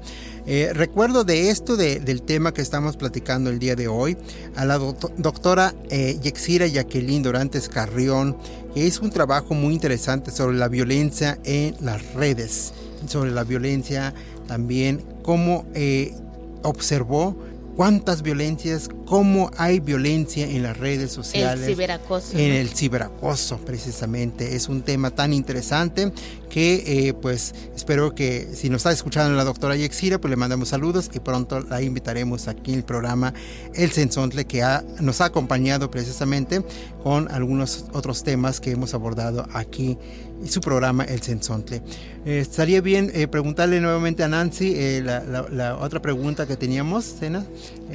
eh, 0.47 0.71
recuerdo 0.73 1.25
de 1.25 1.51
esto 1.51 1.77
de, 1.77 2.01
del 2.01 2.23
tema 2.23 2.53
que 2.53 2.63
estamos 2.63 2.97
platicando 2.97 3.51
el 3.51 3.59
día 3.59 3.77
de 3.77 3.89
hoy 3.89 4.17
a 4.57 4.65
la 4.65 4.79
doct 4.79 5.11
doctora 5.17 5.75
eh, 5.91 6.19
Yexira 6.23 6.67
Jacqueline 6.67 7.23
Dorantes 7.23 7.69
Carrión 7.69 8.37
que 8.75 8.85
hizo 8.87 9.03
un 9.03 9.11
trabajo 9.11 9.55
muy 9.55 9.75
interesante 9.75 10.31
sobre 10.31 10.57
la 10.57 10.69
violencia 10.69 11.39
en 11.45 11.77
las 11.81 12.15
redes 12.15 12.73
sobre 13.07 13.31
la 13.31 13.45
violencia 13.45 14.15
también 14.47 15.05
cómo 15.23 15.67
eh, 15.75 16.15
observó 16.63 17.37
cuántas 17.81 18.21
violencias, 18.21 18.91
cómo 19.07 19.51
hay 19.57 19.81
violencia 19.81 20.47
en 20.47 20.63
las 20.63 20.77
redes 20.77 21.13
sociales. 21.13 21.67
El 21.67 21.75
ciberacoso. 21.75 22.37
En 22.37 22.53
el 22.53 22.69
ciberacoso, 22.69 23.57
precisamente. 23.57 24.55
Es 24.55 24.69
un 24.69 24.83
tema 24.83 25.13
tan 25.13 25.33
interesante 25.33 26.13
que, 26.51 27.09
eh, 27.09 27.15
pues, 27.15 27.55
espero 27.75 28.15
que 28.15 28.51
si 28.53 28.69
nos 28.69 28.81
está 28.81 28.93
escuchando 28.93 29.35
la 29.35 29.45
doctora 29.45 29.77
Yexira, 29.77 30.21
pues 30.21 30.29
le 30.29 30.37
mandamos 30.37 30.69
saludos 30.69 31.09
y 31.15 31.21
pronto 31.21 31.61
la 31.61 31.81
invitaremos 31.81 32.49
aquí 32.49 32.73
en 32.73 32.81
el 32.81 32.85
programa 32.85 33.33
El 33.73 33.91
Sensontle, 33.91 34.45
que 34.45 34.63
ha, 34.63 34.85
nos 35.01 35.23
ha 35.23 35.25
acompañado 35.25 35.91
precisamente 35.91 36.63
con 37.03 37.31
algunos 37.31 37.87
otros 37.95 38.25
temas 38.25 38.61
que 38.61 38.73
hemos 38.73 38.93
abordado 38.93 39.49
aquí 39.55 39.97
en 40.41 40.49
su 40.49 40.61
programa 40.61 41.05
El 41.05 41.21
Sensontle. 41.23 41.83
Eh, 42.25 42.41
estaría 42.41 42.81
bien 42.81 43.11
eh, 43.15 43.29
preguntarle 43.29 43.81
nuevamente 43.81 44.23
a 44.23 44.29
Nancy 44.29 45.01
la, 45.01 45.21
la, 45.21 45.47
la, 45.51 45.77
otra 45.77 46.01
pregunta 46.01 46.47
que 46.47 46.57
teníamos, 46.57 47.05
Sena. 47.05 47.45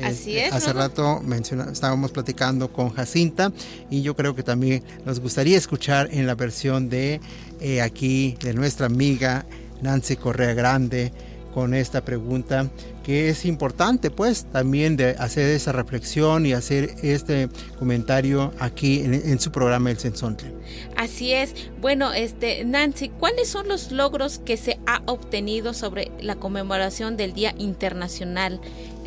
Así 0.03 0.37
es, 0.37 0.53
Hace 0.53 0.73
¿no? 0.73 0.79
rato 0.79 1.21
menciona, 1.21 1.71
estábamos 1.71 2.11
platicando 2.11 2.71
con 2.71 2.89
Jacinta 2.89 3.51
y 3.89 4.01
yo 4.01 4.15
creo 4.15 4.35
que 4.35 4.43
también 4.43 4.83
nos 5.05 5.19
gustaría 5.19 5.57
escuchar 5.57 6.09
en 6.11 6.27
la 6.27 6.35
versión 6.35 6.89
de 6.89 7.21
eh, 7.61 7.81
aquí 7.81 8.37
de 8.41 8.53
nuestra 8.53 8.87
amiga 8.87 9.45
Nancy 9.81 10.15
Correa 10.15 10.53
Grande 10.53 11.11
con 11.55 11.73
esta 11.73 12.03
pregunta 12.03 12.69
que 13.03 13.29
es 13.29 13.45
importante 13.45 14.11
pues 14.11 14.43
también 14.51 14.97
de 14.97 15.11
hacer 15.17 15.45
esa 15.51 15.71
reflexión 15.71 16.45
y 16.45 16.51
hacer 16.53 16.93
este 17.01 17.47
comentario 17.79 18.51
aquí 18.59 18.99
en, 18.99 19.13
en 19.13 19.39
su 19.39 19.51
programa 19.51 19.89
El 19.89 19.97
Sensontle. 19.97 20.53
Así 20.97 21.31
es. 21.31 21.55
Bueno, 21.79 22.11
este 22.13 22.65
Nancy, 22.65 23.07
¿cuáles 23.09 23.47
son 23.47 23.69
los 23.69 23.91
logros 23.93 24.39
que 24.39 24.57
se 24.57 24.79
ha 24.85 25.01
obtenido 25.05 25.73
sobre 25.73 26.11
la 26.19 26.35
conmemoración 26.35 27.15
del 27.15 27.33
Día 27.33 27.55
Internacional 27.57 28.59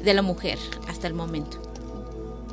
de 0.02 0.14
la 0.14 0.22
Mujer 0.22 0.58
hasta 0.88 1.06
el 1.06 1.12
momento? 1.14 1.62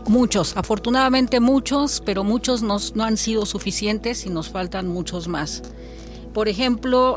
Muchos, 0.08 0.56
afortunadamente 0.58 1.40
muchos, 1.40 2.04
pero 2.06 2.24
muchos 2.24 2.62
nos- 2.62 2.96
no 2.96 3.06
han 3.06 3.18
sido 3.18 3.46
suficientes 3.46 4.26
y 4.26 4.30
nos 4.30 4.50
faltan 4.50 4.88
muchos 4.88 5.28
más. 5.28 5.64
Por 6.36 6.50
ejemplo, 6.50 7.16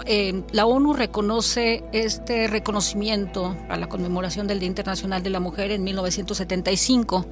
la 0.53 0.67
ONU 0.67 0.93
reconoce 0.93 1.83
este 1.91 2.47
reconocimiento 2.47 3.57
a 3.69 3.77
la 3.77 3.89
conmemoración 3.89 4.47
del 4.47 4.61
Día 4.61 4.69
Internacional 4.69 5.25
de 5.25 5.31
la 5.31 5.41
Mujer 5.41 5.73
en 5.73 5.83
1975. 5.83 7.27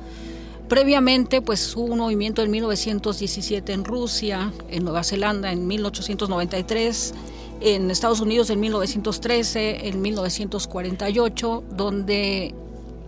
Previamente, 0.68 1.42
pues 1.42 1.76
hubo 1.76 1.92
un 1.92 2.00
movimiento 2.00 2.42
en 2.42 2.50
1917 2.50 3.72
en 3.72 3.84
Rusia, 3.84 4.52
en 4.68 4.82
Nueva 4.82 5.04
Zelanda 5.04 5.52
en 5.52 5.68
1893, 5.68 7.14
en 7.60 7.88
Estados 7.92 8.18
Unidos 8.18 8.50
en 8.50 8.58
1913, 8.58 9.86
en 9.86 10.02
1948, 10.02 11.62
donde 11.70 12.52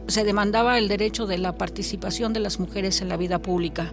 se 0.07 0.23
demandaba 0.23 0.79
el 0.79 0.87
derecho 0.87 1.27
de 1.27 1.39
la 1.39 1.59
participación 1.59 2.33
de 2.33 2.39
las 2.39 2.61
mujeres 2.61 3.03
en 3.03 3.09
la 3.09 3.17
vida 3.17 3.41
pública, 3.41 3.93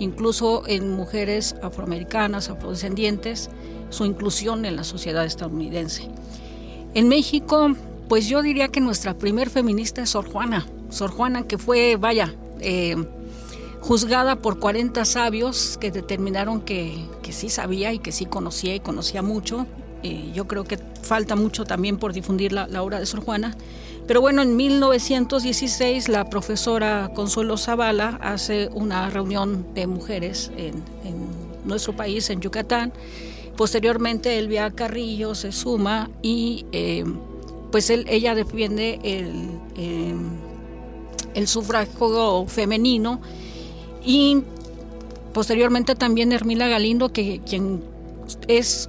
incluso 0.00 0.64
en 0.66 0.90
mujeres 0.90 1.54
afroamericanas, 1.62 2.50
afrodescendientes, 2.50 3.50
su 3.90 4.04
inclusión 4.04 4.64
en 4.64 4.76
la 4.76 4.84
sociedad 4.84 5.24
estadounidense. 5.24 6.08
En 6.94 7.08
México, 7.08 7.74
pues 8.08 8.28
yo 8.28 8.42
diría 8.42 8.68
que 8.68 8.80
nuestra 8.80 9.14
primer 9.14 9.50
feminista 9.50 10.02
es 10.02 10.10
Sor 10.10 10.30
Juana, 10.30 10.66
Sor 10.90 11.10
Juana 11.10 11.42
que 11.42 11.58
fue, 11.58 11.96
vaya, 11.96 12.34
eh, 12.60 12.96
juzgada 13.80 14.36
por 14.36 14.58
40 14.58 15.04
sabios 15.04 15.78
que 15.80 15.90
determinaron 15.90 16.60
que, 16.60 17.04
que 17.22 17.32
sí 17.32 17.48
sabía 17.48 17.92
y 17.92 17.98
que 17.98 18.12
sí 18.12 18.26
conocía 18.26 18.74
y 18.74 18.80
conocía 18.80 19.22
mucho. 19.22 19.66
Eh, 20.02 20.30
yo 20.34 20.46
creo 20.46 20.64
que 20.64 20.78
falta 21.02 21.36
mucho 21.36 21.64
también 21.64 21.96
por 21.96 22.12
difundir 22.12 22.52
la, 22.52 22.82
obra 22.82 23.00
de 23.00 23.06
Sor 23.06 23.20
Juana. 23.20 23.56
Pero 24.06 24.20
bueno, 24.20 24.42
en 24.42 24.56
1916 24.56 26.08
la 26.08 26.30
profesora 26.30 27.10
Consuelo 27.14 27.56
Zavala 27.56 28.18
hace 28.22 28.68
una 28.72 29.10
reunión 29.10 29.66
de 29.74 29.86
mujeres 29.88 30.52
en 30.56 30.84
nuestro 31.64 31.94
país, 31.94 32.30
en 32.30 32.40
Yucatán. 32.40 32.92
Posteriormente 33.56 34.38
Elvia 34.38 34.70
Carrillo 34.70 35.34
se 35.34 35.50
suma 35.52 36.10
y 36.22 36.66
eh, 36.72 37.04
pues 37.72 37.90
él- 37.90 38.04
ella 38.08 38.34
defiende 38.34 38.98
el, 39.02 39.50
eh, 39.76 40.14
el 41.34 41.48
sufragio 41.48 42.46
femenino 42.46 43.20
y 44.04 44.42
posteriormente 45.32 45.94
también 45.94 46.32
Hermila 46.32 46.68
Galindo, 46.68 47.12
que 47.12 47.40
quien 47.48 47.82
es 48.48 48.88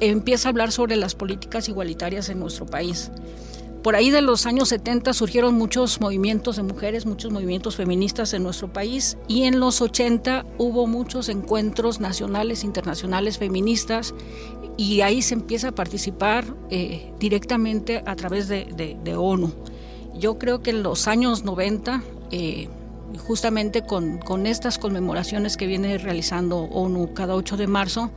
empieza 0.00 0.48
a 0.48 0.50
hablar 0.50 0.72
sobre 0.72 0.96
las 0.96 1.14
políticas 1.14 1.68
igualitarias 1.68 2.28
en 2.30 2.40
nuestro 2.40 2.66
país. 2.66 3.10
Por 3.82 3.96
ahí 3.96 4.10
de 4.10 4.20
los 4.20 4.44
años 4.44 4.68
70 4.68 5.14
surgieron 5.14 5.54
muchos 5.54 6.02
movimientos 6.02 6.56
de 6.56 6.62
mujeres, 6.62 7.06
muchos 7.06 7.32
movimientos 7.32 7.76
feministas 7.76 8.34
en 8.34 8.42
nuestro 8.42 8.70
país 8.70 9.16
y 9.26 9.44
en 9.44 9.58
los 9.58 9.80
80 9.80 10.44
hubo 10.58 10.86
muchos 10.86 11.30
encuentros 11.30 11.98
nacionales, 11.98 12.62
internacionales, 12.62 13.38
feministas 13.38 14.14
y 14.76 15.00
ahí 15.00 15.22
se 15.22 15.32
empieza 15.34 15.68
a 15.68 15.72
participar 15.72 16.44
eh, 16.68 17.10
directamente 17.18 18.02
a 18.04 18.16
través 18.16 18.48
de, 18.48 18.66
de- 18.76 18.98
de 19.02 19.16
ONU. 19.16 19.50
Yo 20.14 20.38
creo 20.38 20.60
que 20.62 20.70
en 20.70 20.82
los 20.82 21.08
años 21.08 21.44
90, 21.44 22.02
eh, 22.32 22.68
justamente 23.26 23.82
con, 23.86 24.18
con 24.18 24.46
estas 24.46 24.76
conmemoraciones 24.76 25.56
que 25.56 25.66
viene 25.66 25.96
realizando 25.96 26.58
ONU 26.64 27.14
cada 27.14 27.34
8 27.34 27.56
de 27.56 27.66
marzo, 27.66 28.10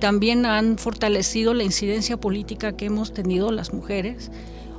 también 0.00 0.46
han 0.46 0.78
fortalecido 0.78 1.54
la 1.54 1.62
incidencia 1.62 2.16
política 2.16 2.72
que 2.76 2.86
hemos 2.86 3.14
tenido 3.14 3.52
las 3.52 3.72
mujeres. 3.72 4.32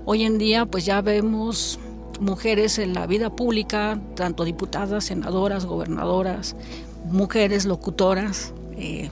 Hoy 0.09 0.23
en 0.23 0.37
día 0.37 0.65
pues 0.65 0.85
ya 0.85 1.01
vemos 1.01 1.79
mujeres 2.21 2.79
en 2.79 2.93
la 2.93 3.07
vida 3.07 3.35
pública, 3.35 3.99
tanto 4.15 4.45
diputadas, 4.45 5.03
senadoras, 5.03 5.65
gobernadoras, 5.65 6.55
mujeres 7.03 7.65
locutoras, 7.65 8.53
eh, 8.77 9.09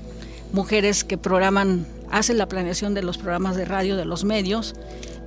mujeres 0.53 1.03
que 1.03 1.17
programan, 1.17 1.85
hacen 2.11 2.37
la 2.37 2.47
planeación 2.47 2.93
de 2.93 3.03
los 3.03 3.17
programas 3.17 3.57
de 3.57 3.65
radio 3.65 3.97
de 3.97 4.05
los 4.05 4.23
medios, 4.23 4.73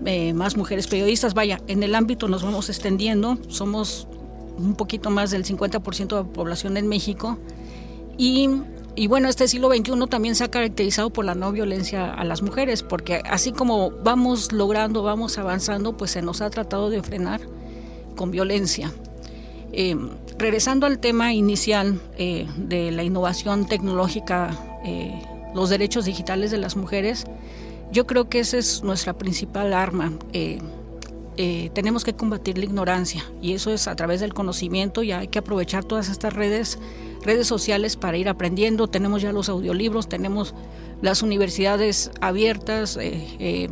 eh, 0.07 0.33
más 0.33 0.57
mujeres 0.57 0.87
periodistas. 0.87 1.35
Vaya, 1.35 1.61
en 1.67 1.83
el 1.83 1.95
ámbito 1.95 2.29
nos 2.29 2.43
vamos 2.43 2.71
extendiendo, 2.71 3.37
somos 3.49 4.09
un 4.57 4.75
poquito 4.75 5.11
más 5.11 5.31
del 5.31 5.45
50% 5.45 6.17
de 6.17 6.23
la 6.23 6.33
población 6.33 6.79
en 6.79 6.89
México 6.89 7.37
y, 8.17 8.49
y 8.99 9.07
bueno, 9.07 9.29
este 9.29 9.47
siglo 9.47 9.71
XXI 9.71 9.93
también 10.09 10.35
se 10.35 10.43
ha 10.43 10.51
caracterizado 10.51 11.11
por 11.11 11.25
la 11.25 11.37
no 11.37 11.53
violencia 11.53 12.13
a 12.13 12.25
las 12.25 12.43
mujeres, 12.43 12.83
porque 12.83 13.23
así 13.31 13.53
como 13.53 13.93
vamos 13.93 14.51
logrando, 14.51 15.05
vamos 15.05 15.39
avanzando, 15.39 15.97
pues 15.97 16.11
se 16.11 16.21
nos 16.21 16.41
ha 16.41 16.51
tratado 16.51 16.91
de 16.91 17.01
frenar 17.01 17.41
con 18.17 18.33
violencia. 18.33 18.93
Eh, 19.73 19.95
regresando 20.37 20.85
al 20.85 20.99
tema 20.99 21.33
inicial 21.33 22.01
eh, 22.17 22.49
de 22.57 22.91
la 22.91 23.05
innovación 23.05 23.69
tecnológica, 23.69 24.59
eh, 24.85 25.23
los 25.55 25.71
derechos 25.71 26.05
digitales 26.05 26.51
de 26.51 26.59
las 26.59 26.75
mujeres, 26.75 27.25
yo 27.93 28.05
creo 28.05 28.29
que 28.29 28.41
esa 28.41 28.59
es 28.59 28.83
nuestra 28.83 29.13
principal 29.13 29.75
arma. 29.75 30.13
Eh, 31.41 31.71
tenemos 31.73 32.03
que 32.03 32.15
combatir 32.15 32.59
la 32.59 32.65
ignorancia 32.65 33.25
y 33.41 33.53
eso 33.53 33.71
es 33.71 33.87
a 33.87 33.95
través 33.95 34.19
del 34.19 34.35
conocimiento 34.35 35.05
y 35.05 35.13
hay 35.13 35.29
que 35.29 35.39
aprovechar 35.39 35.85
todas 35.85 36.09
estas 36.09 36.33
redes 36.33 36.81
redes 37.23 37.47
sociales 37.47 37.95
para 37.95 38.17
ir 38.17 38.29
aprendiendo 38.29 38.89
tenemos 38.89 39.23
ya 39.23 39.31
los 39.31 39.49
audiolibros 39.49 40.09
tenemos 40.09 40.53
las 41.01 41.23
universidades 41.23 42.11
abiertas 42.21 42.97
eh, 42.97 43.37
eh, 43.39 43.69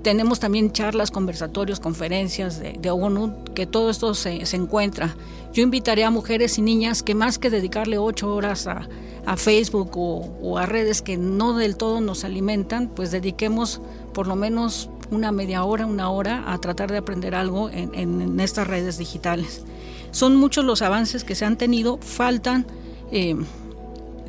tenemos 0.00 0.38
también 0.38 0.70
charlas, 0.70 1.10
conversatorios, 1.10 1.80
conferencias 1.80 2.60
de, 2.60 2.74
de 2.74 2.90
ONU, 2.90 3.42
que 3.54 3.66
todo 3.66 3.88
esto 3.88 4.12
se, 4.12 4.44
se, 4.44 4.56
encuentra. 4.56 5.16
Yo 5.54 5.62
invitaré 5.62 6.04
a 6.04 6.10
mujeres 6.10 6.58
y 6.58 6.62
niñas 6.62 7.02
que 7.02 7.14
más 7.14 7.38
que 7.38 7.48
dedicarle 7.48 7.96
ocho 7.96 8.34
horas 8.34 8.66
a, 8.66 8.86
a 9.24 9.36
Facebook 9.38 9.96
o, 9.96 10.30
o, 10.42 10.58
a 10.58 10.66
redes 10.66 11.00
que 11.00 11.16
no 11.16 11.56
del 11.56 11.76
todo 11.78 12.02
nos 12.02 12.24
alimentan, 12.24 12.88
pues 12.88 13.12
dediquemos 13.12 13.80
por 14.12 14.26
lo 14.26 14.36
menos 14.36 14.90
una 15.10 15.32
media 15.32 15.64
hora, 15.64 15.86
una 15.86 16.10
hora 16.10 16.52
a 16.52 16.58
tratar 16.58 16.90
de 16.90 16.98
aprender 16.98 17.34
algo 17.34 17.70
en, 17.70 18.38
estas 18.40 18.66
redes 18.66 18.98
digitales. 18.98 19.64
Son 20.10 20.36
muchos 20.36 20.64
los 20.64 20.82
avances 20.82 21.24
que 21.24 21.34
se 21.34 21.44
han 21.44 21.56
tenido, 21.56 21.98
faltan... 21.98 22.66
Eh, 23.10 23.36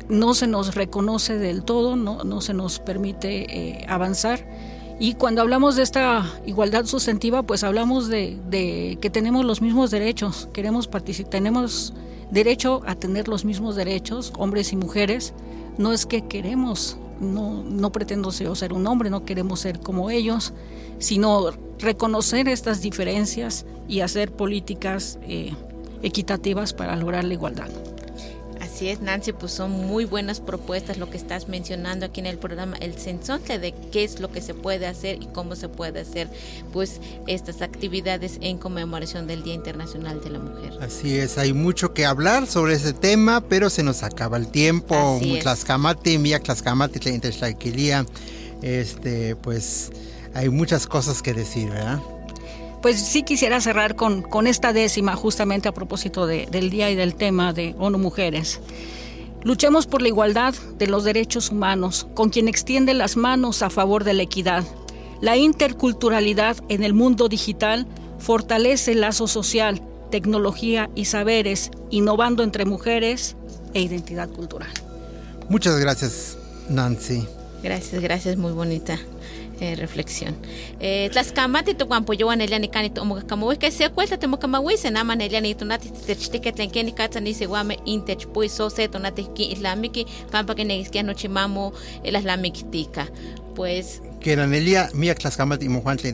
no 0.08 0.34
se 0.34 0.46
nos 0.46 0.76
reconoce 0.76 1.36
del 1.36 1.64
todo, 1.64 1.96
no, 1.96 2.22
no 2.22 2.40
se 2.40 2.54
nos 2.54 2.78
permite 2.78 3.80
eh, 3.80 3.86
avanzar. 3.88 4.46
Y 4.98 5.14
cuando 5.14 5.42
hablamos 5.42 5.76
de 5.76 5.82
esta 5.82 6.24
igualdad 6.46 6.86
sustantiva, 6.86 7.42
pues 7.42 7.64
hablamos 7.64 8.08
de, 8.08 8.38
de 8.48 8.98
que 9.00 9.10
tenemos 9.10 9.44
los 9.44 9.60
mismos 9.60 9.90
derechos, 9.90 10.48
queremos 10.52 10.88
tenemos 11.28 11.92
derecho 12.30 12.82
a 12.86 12.94
tener 12.94 13.28
los 13.28 13.44
mismos 13.44 13.76
derechos, 13.76 14.32
hombres 14.38 14.72
y 14.72 14.76
mujeres. 14.76 15.34
No 15.76 15.92
es 15.92 16.06
que 16.06 16.26
queremos, 16.26 16.96
no, 17.20 17.62
no 17.62 17.92
pretendo 17.92 18.30
ser 18.32 18.72
un 18.72 18.86
hombre, 18.86 19.10
no 19.10 19.24
queremos 19.24 19.60
ser 19.60 19.80
como 19.80 20.10
ellos, 20.10 20.52
sino 20.98 21.50
reconocer 21.78 22.48
estas 22.48 22.80
diferencias 22.80 23.66
y 23.88 24.00
hacer 24.00 24.32
políticas 24.32 25.18
eh, 25.22 25.52
equitativas 26.02 26.72
para 26.72 26.96
lograr 26.96 27.24
la 27.24 27.34
igualdad. 27.34 27.68
Así 28.76 28.90
es, 28.90 29.00
Nancy, 29.00 29.32
pues 29.32 29.52
son 29.52 29.70
muy 29.70 30.04
buenas 30.04 30.40
propuestas 30.40 30.98
lo 30.98 31.08
que 31.08 31.16
estás 31.16 31.48
mencionando 31.48 32.04
aquí 32.04 32.20
en 32.20 32.26
el 32.26 32.36
programa 32.36 32.76
El 32.76 32.98
Sensonte 32.98 33.58
de 33.58 33.72
qué 33.90 34.04
es 34.04 34.20
lo 34.20 34.30
que 34.30 34.42
se 34.42 34.52
puede 34.52 34.86
hacer 34.86 35.16
y 35.22 35.28
cómo 35.28 35.56
se 35.56 35.70
puede 35.70 36.00
hacer 36.00 36.28
pues 36.74 37.00
estas 37.26 37.62
actividades 37.62 38.36
en 38.42 38.58
conmemoración 38.58 39.26
del 39.26 39.42
Día 39.42 39.54
Internacional 39.54 40.20
de 40.22 40.28
la 40.28 40.40
Mujer. 40.40 40.74
Así 40.82 41.16
es, 41.16 41.38
hay 41.38 41.54
mucho 41.54 41.94
que 41.94 42.04
hablar 42.04 42.46
sobre 42.46 42.74
ese 42.74 42.92
tema, 42.92 43.40
pero 43.40 43.70
se 43.70 43.82
nos 43.82 44.02
acaba 44.02 44.36
el 44.36 44.48
tiempo. 44.48 45.18
Tlaxcamati, 45.40 46.18
Mía 46.18 46.38
Tlaxcamati, 46.38 47.00
Tlaquilía, 47.00 48.04
este, 48.60 49.36
pues 49.36 49.90
hay 50.34 50.50
muchas 50.50 50.86
cosas 50.86 51.22
que 51.22 51.32
decir, 51.32 51.70
¿verdad? 51.70 52.02
Pues 52.86 53.00
sí 53.00 53.24
quisiera 53.24 53.60
cerrar 53.60 53.96
con, 53.96 54.22
con 54.22 54.46
esta 54.46 54.72
décima 54.72 55.16
justamente 55.16 55.68
a 55.68 55.74
propósito 55.74 56.24
de, 56.24 56.46
del 56.52 56.70
día 56.70 56.88
y 56.88 56.94
del 56.94 57.16
tema 57.16 57.52
de 57.52 57.74
ONU 57.80 57.98
Mujeres. 57.98 58.60
Luchemos 59.42 59.88
por 59.88 60.02
la 60.02 60.06
igualdad 60.06 60.54
de 60.78 60.86
los 60.86 61.02
derechos 61.02 61.50
humanos, 61.50 62.06
con 62.14 62.30
quien 62.30 62.46
extiende 62.46 62.94
las 62.94 63.16
manos 63.16 63.62
a 63.62 63.70
favor 63.70 64.04
de 64.04 64.14
la 64.14 64.22
equidad. 64.22 64.62
La 65.20 65.36
interculturalidad 65.36 66.58
en 66.68 66.84
el 66.84 66.94
mundo 66.94 67.28
digital 67.28 67.88
fortalece 68.20 68.92
el 68.92 69.00
lazo 69.00 69.26
social 69.26 69.82
tecnología 70.12 70.88
y 70.94 71.06
saberes, 71.06 71.72
innovando 71.90 72.44
entre 72.44 72.66
mujeres 72.66 73.34
e 73.74 73.80
identidad 73.80 74.28
cultural. 74.28 74.70
Muchas 75.48 75.76
gracias, 75.80 76.38
Nancy. 76.68 77.26
Gracias, 77.64 78.00
gracias, 78.00 78.36
muy 78.36 78.52
bonita. 78.52 78.96
Eh, 79.58 79.74
reflexión. 79.74 80.36
Eh, 80.80 81.08
tlaskamati 81.12 81.74
tu 81.74 81.86
cuampo 81.86 82.12
yo 82.12 82.28
an 82.28 82.42
eliani 82.42 82.68
cani 82.68 82.90
tu 82.90 83.02
que 83.58 83.70
se 83.70 83.88
cuesta 83.88 84.18
te 84.18 84.26
moka 84.26 84.46
mawi 84.46 84.76
se 84.76 84.90
nama 84.90 85.14
eliani 85.14 85.54
tu 85.54 85.64
nati 85.64 85.88
te 85.88 86.14
chike 86.14 86.52
tlen 86.52 86.70
keni 86.70 86.92
katsa 86.92 87.20
ni 87.20 87.32
se 87.32 87.46
ki 89.34 89.52
islamiki 89.52 90.06
pampa 90.30 90.54
que 90.54 90.64
negiskia 90.64 91.02
no 91.02 91.14
chimamo 91.14 91.72
el 92.04 92.16
islamiki 92.16 92.64
tika. 92.64 93.08
Pues 93.54 94.02
Que 94.26 94.34
Nanelia, 94.34 94.90
Mía 94.92 95.14
Tlaxcamat 95.14 95.62
y 95.62 95.68
Mojuantle. 95.68 96.12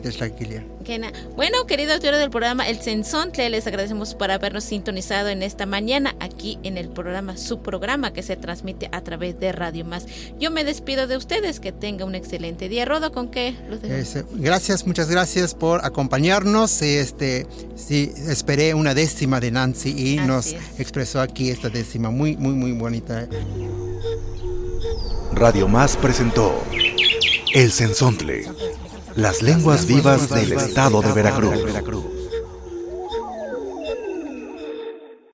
Bueno, 1.35 1.65
querido 1.65 1.93
autor 1.93 2.15
del 2.15 2.29
programa 2.29 2.69
El 2.69 2.79
Sensontle, 2.79 3.49
les 3.49 3.65
agradecemos 3.65 4.13
por 4.13 4.29
habernos 4.29 4.65
sintonizado 4.65 5.29
en 5.29 5.41
esta 5.41 5.65
mañana 5.65 6.15
aquí 6.19 6.59
en 6.61 6.77
el 6.77 6.89
programa, 6.89 7.37
su 7.37 7.63
programa 7.63 8.13
que 8.13 8.21
se 8.21 8.35
transmite 8.35 8.87
a 8.91 9.01
través 9.01 9.39
de 9.39 9.51
Radio 9.51 9.83
Más. 9.83 10.05
Yo 10.39 10.51
me 10.51 10.63
despido 10.63 11.07
de 11.07 11.17
ustedes, 11.17 11.59
que 11.59 11.71
tenga 11.71 12.05
un 12.05 12.13
excelente 12.13 12.69
día. 12.69 12.85
Rodo, 12.85 13.11
¿con 13.11 13.31
qué 13.31 13.55
los 13.67 13.81
dejo? 13.81 13.95
Este, 13.95 14.23
gracias, 14.33 14.85
muchas 14.85 15.09
gracias 15.09 15.55
por 15.55 15.83
acompañarnos. 15.83 16.83
Este, 16.83 17.47
sí, 17.75 18.13
esperé 18.27 18.75
una 18.75 18.93
décima 18.93 19.39
de 19.39 19.49
Nancy 19.49 19.89
y 19.89 20.19
Así 20.19 20.27
nos 20.27 20.45
es. 20.53 20.79
expresó 20.79 21.19
aquí 21.19 21.49
esta 21.49 21.69
décima 21.69 22.11
muy, 22.11 22.37
muy, 22.37 22.53
muy 22.53 22.73
bonita. 22.73 23.27
Radio 25.33 25.67
Más 25.67 25.97
presentó 25.97 26.63
El 27.53 27.71
Sensontle, 27.71 28.49
las 29.15 29.43
lenguas 29.43 29.85
vivas 29.85 30.27
del 30.27 30.53
estado 30.53 31.03
de 31.03 31.11
Veracruz. 31.13 32.12